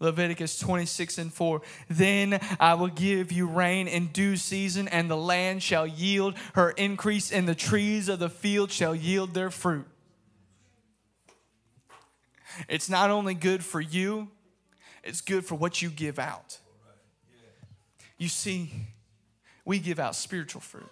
Leviticus 0.00 0.58
26 0.58 1.18
and 1.18 1.32
4. 1.32 1.60
Then 1.88 2.40
I 2.60 2.74
will 2.74 2.88
give 2.88 3.32
you 3.32 3.46
rain 3.46 3.88
in 3.88 4.08
due 4.08 4.36
season, 4.36 4.88
and 4.88 5.10
the 5.10 5.16
land 5.16 5.62
shall 5.62 5.86
yield 5.86 6.34
her 6.54 6.70
increase, 6.70 7.32
and 7.32 7.48
the 7.48 7.54
trees 7.54 8.08
of 8.08 8.18
the 8.18 8.28
field 8.28 8.70
shall 8.70 8.94
yield 8.94 9.34
their 9.34 9.50
fruit. 9.50 9.86
It's 12.68 12.88
not 12.88 13.10
only 13.10 13.34
good 13.34 13.64
for 13.64 13.80
you, 13.80 14.28
it's 15.04 15.20
good 15.20 15.44
for 15.44 15.54
what 15.54 15.80
you 15.82 15.90
give 15.90 16.18
out. 16.18 16.58
You 18.18 18.28
see, 18.28 18.70
we 19.64 19.78
give 19.78 19.98
out 19.98 20.16
spiritual 20.16 20.60
fruit. 20.60 20.90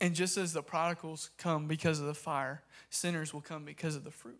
And 0.00 0.14
just 0.14 0.36
as 0.36 0.52
the 0.52 0.62
prodigals 0.62 1.30
come 1.38 1.66
because 1.66 2.00
of 2.00 2.06
the 2.06 2.14
fire, 2.14 2.62
sinners 2.90 3.32
will 3.32 3.40
come 3.40 3.64
because 3.64 3.96
of 3.96 4.04
the 4.04 4.10
fruit. 4.10 4.38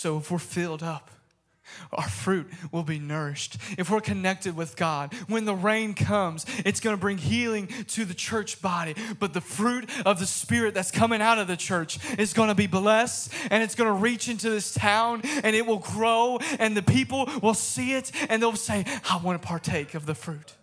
So 0.00 0.16
if 0.16 0.30
we're 0.30 0.38
filled 0.38 0.82
up, 0.82 1.10
our 1.92 2.08
fruit 2.08 2.46
will 2.72 2.84
be 2.84 2.98
nourished. 2.98 3.58
If 3.76 3.90
we're 3.90 4.00
connected 4.00 4.56
with 4.56 4.74
God, 4.74 5.12
when 5.28 5.44
the 5.44 5.54
rain 5.54 5.92
comes, 5.92 6.46
it's 6.64 6.80
going 6.80 6.96
to 6.96 7.00
bring 7.00 7.18
healing 7.18 7.66
to 7.88 8.06
the 8.06 8.14
church 8.14 8.62
body. 8.62 8.94
But 9.18 9.34
the 9.34 9.42
fruit 9.42 9.90
of 10.06 10.18
the 10.18 10.24
Spirit 10.24 10.72
that's 10.72 10.90
coming 10.90 11.20
out 11.20 11.36
of 11.36 11.48
the 11.48 11.56
church 11.56 11.98
is 12.18 12.32
going 12.32 12.48
to 12.48 12.54
be 12.54 12.66
blessed 12.66 13.30
and 13.50 13.62
it's 13.62 13.74
going 13.74 13.88
to 13.88 14.00
reach 14.00 14.30
into 14.30 14.48
this 14.48 14.72
town 14.72 15.20
and 15.44 15.54
it 15.54 15.66
will 15.66 15.80
grow 15.80 16.38
and 16.58 16.74
the 16.74 16.82
people 16.82 17.28
will 17.42 17.52
see 17.52 17.92
it 17.92 18.10
and 18.30 18.40
they'll 18.40 18.56
say, 18.56 18.86
I 19.10 19.18
want 19.18 19.42
to 19.42 19.46
partake 19.46 19.92
of 19.92 20.06
the 20.06 20.14
fruit. 20.14 20.54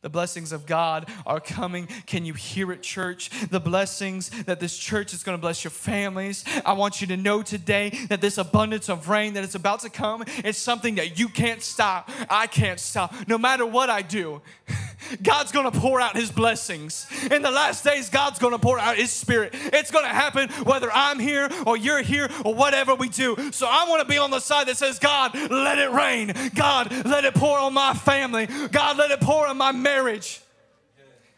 The 0.00 0.08
blessings 0.08 0.52
of 0.52 0.64
God 0.64 1.08
are 1.26 1.40
coming. 1.40 1.88
Can 2.06 2.24
you 2.24 2.32
hear 2.32 2.70
it, 2.70 2.82
church? 2.82 3.30
The 3.48 3.58
blessings 3.58 4.30
that 4.44 4.60
this 4.60 4.78
church 4.78 5.12
is 5.12 5.24
going 5.24 5.36
to 5.36 5.40
bless 5.40 5.64
your 5.64 5.72
families. 5.72 6.44
I 6.64 6.74
want 6.74 7.00
you 7.00 7.08
to 7.08 7.16
know 7.16 7.42
today 7.42 7.90
that 8.08 8.20
this 8.20 8.38
abundance 8.38 8.88
of 8.88 9.08
rain 9.08 9.34
that 9.34 9.42
is 9.42 9.56
about 9.56 9.80
to 9.80 9.90
come 9.90 10.22
is 10.44 10.56
something 10.56 10.94
that 10.96 11.18
you 11.18 11.28
can't 11.28 11.62
stop. 11.62 12.10
I 12.30 12.46
can't 12.46 12.78
stop. 12.78 13.12
No 13.26 13.38
matter 13.38 13.66
what 13.66 13.90
I 13.90 14.02
do, 14.02 14.40
God's 15.22 15.52
to 15.70 15.78
pour 15.78 16.00
out 16.00 16.16
his 16.16 16.30
blessings. 16.30 17.06
In 17.30 17.42
the 17.42 17.50
last 17.50 17.84
days, 17.84 18.10
God's 18.10 18.38
to 18.52 18.58
pour 18.58 18.78
out 18.78 18.96
his 18.96 19.12
spirit. 19.12 19.54
It's 19.54 19.90
to 20.04 20.08
happen 20.08 20.48
whether 20.64 20.90
I'm 20.92 21.18
here 21.18 21.48
or 21.66 21.76
you're 21.76 22.02
here 22.02 22.28
or 22.44 22.54
whatever 22.54 22.94
we 22.94 23.08
do. 23.08 23.52
So 23.52 23.66
I 23.68 23.86
want 23.88 24.02
to 24.02 24.08
be 24.08 24.18
on 24.18 24.30
the 24.30 24.40
side 24.40 24.68
that 24.68 24.76
says, 24.76 24.98
God, 24.98 25.34
let 25.34 25.78
it 25.78 25.90
rain. 25.90 26.32
God, 26.54 26.92
let 27.06 27.24
it 27.24 27.34
pour 27.34 27.58
on 27.58 27.74
my 27.74 27.94
family. 27.94 28.46
God, 28.46 28.96
let 28.96 29.10
it 29.10 29.20
pour 29.20 29.46
on 29.46 29.56
my 29.56 29.72
marriage. 29.72 30.40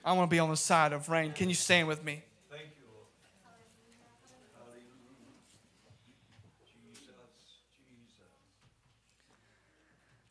I 0.04 0.12
want 0.14 0.30
to 0.30 0.34
be 0.34 0.38
on 0.38 0.50
the 0.50 0.56
side 0.56 0.92
of 0.92 1.08
rain. 1.08 1.32
Can 1.32 1.48
you 1.48 1.54
stand 1.54 1.86
with 1.86 2.02
me? 2.02 2.22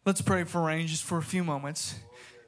Let's 0.05 0.21
pray 0.21 0.43
for 0.43 0.61
rain 0.61 0.87
just 0.87 1.03
for 1.03 1.19
a 1.19 1.21
few 1.21 1.43
moments. 1.43 1.93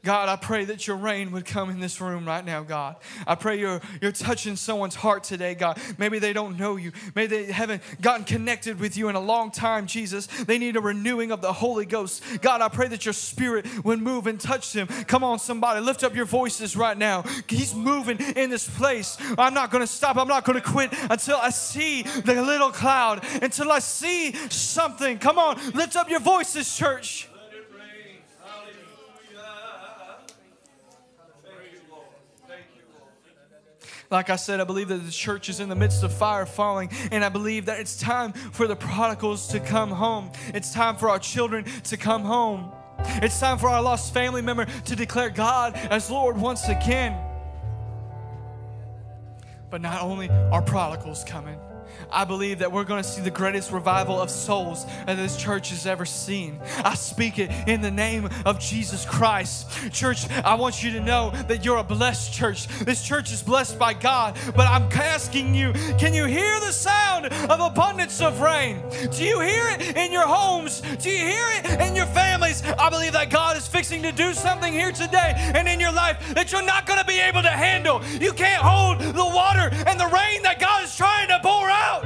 God, 0.03 0.29
I 0.29 0.35
pray 0.35 0.65
that 0.65 0.87
your 0.87 0.97
rain 0.97 1.31
would 1.31 1.45
come 1.45 1.69
in 1.69 1.79
this 1.79 2.01
room 2.01 2.25
right 2.25 2.43
now, 2.43 2.63
God. 2.63 2.95
I 3.27 3.35
pray 3.35 3.59
you're, 3.59 3.81
you're 4.01 4.11
touching 4.11 4.55
someone's 4.55 4.95
heart 4.95 5.23
today, 5.23 5.53
God. 5.53 5.79
Maybe 5.99 6.17
they 6.17 6.33
don't 6.33 6.57
know 6.57 6.75
you. 6.75 6.91
Maybe 7.13 7.43
they 7.43 7.51
haven't 7.51 7.83
gotten 8.01 8.25
connected 8.25 8.79
with 8.79 8.97
you 8.97 9.09
in 9.09 9.15
a 9.15 9.19
long 9.19 9.51
time, 9.51 9.85
Jesus. 9.85 10.25
They 10.25 10.57
need 10.57 10.75
a 10.75 10.81
renewing 10.81 11.31
of 11.31 11.41
the 11.41 11.53
Holy 11.53 11.85
Ghost. 11.85 12.23
God, 12.41 12.61
I 12.61 12.69
pray 12.69 12.87
that 12.87 13.05
your 13.05 13.13
spirit 13.13 13.67
would 13.85 13.99
move 13.99 14.25
and 14.25 14.39
touch 14.39 14.73
them. 14.73 14.87
Come 14.87 15.23
on, 15.23 15.37
somebody, 15.37 15.81
lift 15.81 16.03
up 16.03 16.15
your 16.15 16.25
voices 16.25 16.75
right 16.75 16.97
now. 16.97 17.23
He's 17.47 17.75
moving 17.75 18.19
in 18.19 18.49
this 18.49 18.67
place. 18.67 19.17
I'm 19.37 19.53
not 19.53 19.69
going 19.69 19.81
to 19.83 19.87
stop. 19.87 20.17
I'm 20.17 20.27
not 20.27 20.45
going 20.45 20.59
to 20.59 20.67
quit 20.67 20.91
until 21.11 21.37
I 21.37 21.51
see 21.51 22.01
the 22.01 22.41
little 22.41 22.71
cloud, 22.71 23.23
until 23.41 23.71
I 23.71 23.79
see 23.79 24.33
something. 24.49 25.19
Come 25.19 25.37
on, 25.37 25.59
lift 25.73 25.95
up 25.95 26.09
your 26.09 26.19
voices, 26.19 26.75
church. 26.75 27.27
Like 34.11 34.29
I 34.29 34.35
said, 34.35 34.59
I 34.59 34.65
believe 34.65 34.89
that 34.89 35.05
the 35.05 35.11
church 35.11 35.47
is 35.47 35.61
in 35.61 35.69
the 35.69 35.75
midst 35.75 36.03
of 36.03 36.11
fire 36.11 36.45
falling, 36.45 36.89
and 37.13 37.23
I 37.23 37.29
believe 37.29 37.67
that 37.67 37.79
it's 37.79 37.97
time 37.97 38.33
for 38.33 38.67
the 38.67 38.75
prodigals 38.75 39.47
to 39.47 39.61
come 39.61 39.89
home. 39.89 40.31
It's 40.53 40.73
time 40.73 40.97
for 40.97 41.09
our 41.09 41.17
children 41.17 41.63
to 41.85 41.95
come 41.95 42.23
home. 42.23 42.73
It's 43.23 43.39
time 43.39 43.57
for 43.57 43.69
our 43.69 43.81
lost 43.81 44.13
family 44.13 44.41
member 44.41 44.65
to 44.65 44.95
declare 44.97 45.29
God 45.29 45.75
as 45.75 46.11
Lord 46.11 46.37
once 46.37 46.67
again. 46.67 47.17
But 49.69 49.79
not 49.79 50.01
only 50.01 50.29
are 50.29 50.61
prodigals 50.61 51.23
coming, 51.23 51.57
I 52.11 52.25
believe 52.25 52.59
that 52.59 52.71
we're 52.71 52.83
going 52.83 53.01
to 53.01 53.07
see 53.07 53.21
the 53.21 53.31
greatest 53.31 53.71
revival 53.71 54.19
of 54.19 54.29
souls 54.29 54.85
that 55.05 55.15
this 55.15 55.37
church 55.37 55.69
has 55.69 55.85
ever 55.85 56.05
seen. 56.05 56.59
I 56.83 56.95
speak 56.95 57.39
it 57.39 57.51
in 57.67 57.81
the 57.81 57.91
name 57.91 58.29
of 58.45 58.59
Jesus 58.59 59.05
Christ. 59.05 59.67
Church, 59.91 60.29
I 60.29 60.55
want 60.55 60.83
you 60.83 60.91
to 60.91 60.99
know 60.99 61.31
that 61.47 61.63
you're 61.63 61.77
a 61.77 61.83
blessed 61.83 62.33
church. 62.33 62.67
This 62.79 63.03
church 63.03 63.31
is 63.31 63.41
blessed 63.41 63.79
by 63.79 63.93
God, 63.93 64.37
but 64.55 64.67
I'm 64.67 64.91
asking 64.91 65.55
you 65.55 65.73
can 65.97 66.13
you 66.13 66.25
hear 66.25 66.59
the 66.59 66.71
sound 66.71 67.27
of 67.27 67.59
abundance 67.59 68.21
of 68.21 68.41
rain? 68.41 68.81
Do 69.11 69.23
you 69.23 69.39
hear 69.39 69.69
it 69.69 69.95
in 69.95 70.11
your 70.11 70.27
homes? 70.27 70.81
Do 70.81 71.09
you 71.09 71.17
hear 71.17 71.45
it 71.57 71.81
in 71.81 71.95
your 71.95 72.05
families? 72.07 72.63
I 72.63 72.89
believe 72.89 73.13
that 73.13 73.29
God 73.29 73.57
is 73.57 73.67
fixing 73.67 74.01
to 74.03 74.11
do 74.11 74.33
something 74.33 74.73
here 74.73 74.91
today 74.91 75.33
and 75.35 75.67
in 75.67 75.79
your 75.79 75.91
life 75.91 76.33
that 76.33 76.51
you're 76.51 76.65
not 76.65 76.85
going 76.85 76.99
to 76.99 77.05
be 77.05 77.19
able 77.19 77.41
to 77.41 77.49
handle. 77.49 78.01
You 78.19 78.33
can't 78.33 78.61
hold 78.61 78.99
the 78.99 79.25
water 79.25 79.69
and 79.87 79.99
the 79.99 80.07
rain 80.07 80.43
that 80.43 80.59
God 80.59 80.83
is 80.83 80.95
trying 80.95 81.27
to 81.29 81.39
pour 81.41 81.69
out. 81.69 82.00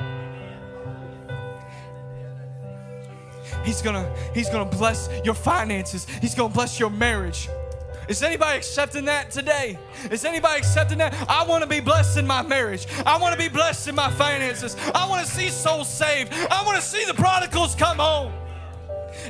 He's 3.64 3.82
gonna, 3.82 4.14
he's 4.34 4.50
gonna 4.50 4.70
bless 4.70 5.10
your 5.24 5.36
finances. 5.36 6.06
He's 6.22 6.36
gonna 6.36 6.54
bless 6.54 6.80
your 6.80 6.90
marriage. 6.90 7.50
Is 8.08 8.22
anybody 8.22 8.58
accepting 8.58 9.06
that 9.06 9.32
today? 9.32 9.80
Is 10.12 10.26
anybody 10.26 10.60
accepting 10.60 11.00
that? 11.00 11.14
I 11.28 11.44
want 11.46 11.64
to 11.64 11.70
be 11.70 11.80
blessed 11.80 12.18
in 12.18 12.28
my 12.28 12.44
marriage. 12.44 12.88
I 13.06 13.18
want 13.18 13.34
to 13.34 13.40
be 13.40 13.50
blessed 13.50 13.88
in 13.88 13.96
my 13.96 14.12
finances. 14.12 14.76
I 14.94 15.10
want 15.10 15.26
to 15.26 15.32
see 15.32 15.50
souls 15.50 15.90
saved. 15.90 16.32
I 16.34 16.64
want 16.66 16.76
to 16.80 16.84
see 16.88 17.04
the 17.06 17.16
prodigals 17.16 17.74
come 17.74 17.98
home. 17.98 18.32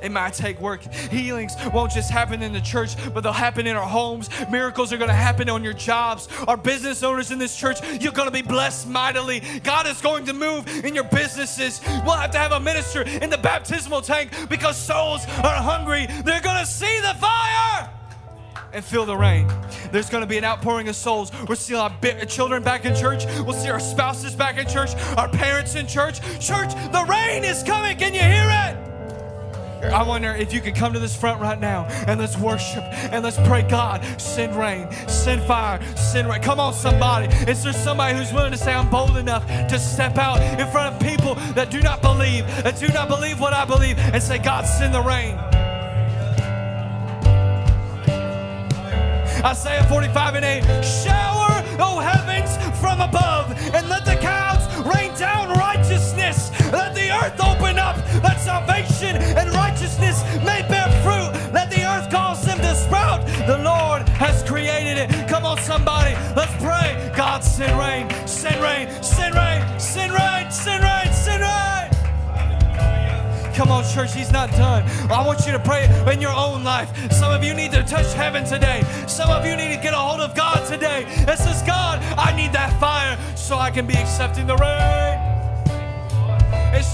It 0.02 0.12
might 0.12 0.34
take 0.34 0.60
work. 0.60 0.84
Healings 0.94 1.56
won't 1.74 1.92
just 1.92 2.12
happen 2.12 2.42
in 2.42 2.54
the 2.54 2.62
church, 2.62 2.96
but 3.14 3.22
they'll 3.22 3.34
happen 3.34 3.68
in 3.68 3.76
our 3.76 3.88
homes. 3.88 4.30
Miracles 4.50 4.92
are 4.94 4.98
going 4.98 5.10
to 5.10 5.14
happen 5.14 5.50
on 5.50 5.64
your 5.64 5.74
jobs. 5.74 6.28
Our 6.48 6.58
business 6.58 7.04
owners 7.04 7.32
in 7.32 7.40
this 7.40 7.56
church, 7.56 7.80
you're 8.02 8.12
going 8.12 8.28
to 8.28 8.34
be 8.34 8.42
blessed 8.42 8.88
mightily. 8.88 9.42
God 9.64 9.88
is 9.88 10.02
going 10.02 10.26
to 10.26 10.34
move 10.34 10.68
in 10.86 10.96
your 10.96 11.04
businesses. 11.06 11.82
We'll 12.06 12.16
have 12.16 12.32
to 12.32 12.38
have 12.38 12.52
a 12.52 12.60
minister 12.60 13.02
in 13.04 13.30
the 13.30 13.38
baptismal 13.38 14.02
tank 14.02 14.32
because 14.50 14.78
souls 14.78 15.26
are 15.26 15.56
hungry. 15.56 16.08
They're 16.24 16.42
going 16.42 16.60
to 16.60 16.66
see 16.66 17.00
the 17.02 17.14
fire 17.20 17.90
and 18.74 18.84
feel 18.84 19.06
the 19.06 19.16
rain. 19.16 19.48
There's 19.92 20.10
going 20.10 20.22
to 20.22 20.28
be 20.28 20.38
an 20.38 20.44
outpouring 20.44 20.90
of 20.90 20.96
souls. 20.96 21.32
We'll 21.48 21.56
see 21.56 21.76
our 21.76 21.90
children 22.28 22.62
back 22.62 22.86
in 22.86 22.94
church. 22.96 23.26
We'll 23.40 23.54
see 23.54 23.70
our 23.70 23.80
spouses 23.80 24.36
back 24.36 24.58
in 24.58 24.68
church, 24.68 24.94
our 25.18 25.30
parents 25.30 25.76
in 25.76 25.88
church. 25.88 26.20
Church, 26.46 26.74
the 26.92 27.06
rain 27.10 27.44
is 27.44 27.64
coming. 27.64 27.98
Can 27.98 28.14
you 28.14 28.20
hear 28.22 28.50
it? 28.50 28.95
I 29.94 30.04
wonder 30.04 30.34
if 30.34 30.54
you 30.54 30.62
could 30.62 30.76
come 30.76 30.94
to 30.94 31.00
this 31.00 31.16
front 31.16 31.40
right 31.40 31.60
now 31.60 31.86
and 32.08 32.20
let's 32.20 32.38
worship 32.38 32.84
and 32.84 33.24
let's 33.24 33.38
pray. 33.48 33.64
God, 33.64 34.04
send 34.20 34.56
rain, 34.56 34.90
send 35.08 35.42
fire, 35.44 35.80
send 35.96 36.28
rain. 36.28 36.42
Come 36.42 36.60
on, 36.60 36.74
somebody. 36.74 37.28
Is 37.50 37.64
there 37.64 37.74
somebody 37.74 38.18
who's 38.18 38.32
willing 38.34 38.52
to 38.52 38.58
say, 38.58 38.74
I'm 38.74 38.90
bold 38.90 39.18
enough 39.18 39.48
to 39.48 39.80
step 39.80 40.18
out 40.18 40.40
in 40.60 40.68
front 40.72 40.96
of 40.96 41.02
people 41.02 41.36
that 41.54 41.72
do 41.72 41.82
not 41.82 42.02
believe, 42.02 42.46
that 42.64 42.80
do 42.80 42.88
not 42.90 43.08
believe 43.08 43.40
what 43.40 43.54
I 43.54 43.66
believe, 43.66 43.98
and 43.98 44.22
say, 44.22 44.38
God, 44.38 44.66
send 44.66 44.94
the 44.94 45.02
rain? 45.02 45.38
Isaiah 49.46 49.84
45 49.84 50.36
and 50.36 50.46
8 50.46 50.84
Shower, 50.84 51.64
O 51.80 52.00
heavens, 52.00 52.58
from 52.80 53.00
above, 53.00 53.52
and 53.76 53.88
let 53.88 54.04
the 54.04 54.16
clouds 54.16 54.66
rain 54.88 55.14
down 55.20 55.50
righteousness. 55.50 56.50
Let 56.72 56.96
the 56.96 57.12
earth 57.12 57.40
open 57.40 57.75
salvation 58.46 59.16
and 59.40 59.50
righteousness 59.54 60.24
may 60.46 60.62
bear 60.70 60.88
fruit. 61.02 61.32
Let 61.52 61.72
the 61.72 61.84
earth 61.84 62.12
cause 62.12 62.46
them 62.46 62.60
to 62.60 62.76
sprout. 62.76 63.26
The 63.48 63.58
Lord 63.58 64.08
has 64.10 64.44
created 64.44 64.98
it. 65.00 65.28
Come 65.28 65.46
on, 65.46 65.58
somebody, 65.58 66.14
let's 66.36 66.54
pray. 66.64 67.12
God, 67.18 67.44
send 67.44 67.74
rain, 67.80 68.06
send 68.28 68.62
rain, 68.62 68.88
send 69.02 69.34
rain, 69.34 69.62
send 69.80 70.14
rain, 70.14 70.52
send 70.52 70.84
rain, 70.84 71.12
send 71.12 71.42
rain. 71.42 71.90
Come 73.56 73.72
on, 73.72 73.84
church, 73.84 74.14
he's 74.14 74.32
not 74.32 74.52
done. 74.52 74.84
I 75.10 75.26
want 75.26 75.48
you 75.48 75.52
to 75.54 75.60
pray 75.60 75.86
in 76.14 76.22
your 76.22 76.36
own 76.36 76.64
life. 76.64 76.90
Some 77.12 77.32
of 77.32 77.44
you 77.44 77.56
need 77.56 77.72
to 77.72 77.82
touch 77.84 78.14
heaven 78.14 78.46
today. 78.46 78.84
Some 79.08 79.32
of 79.32 79.44
you 79.46 79.56
need 79.56 79.76
to 79.76 79.82
get 79.82 79.94
a 79.94 79.98
hold 79.98 80.20
of 80.20 80.36
God 80.36 80.68
today. 80.68 81.06
That 81.26 81.40
says, 81.40 81.64
God, 81.64 81.98
I 82.16 82.36
need 82.36 82.52
that 82.54 82.80
fire 82.80 83.18
so 83.36 83.58
I 83.58 83.72
can 83.72 83.88
be 83.88 83.96
accepting 83.96 84.46
the 84.46 84.58
rain. 84.58 85.16
It's 86.78 86.94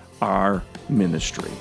our 0.21 0.63
ministry. 0.89 1.51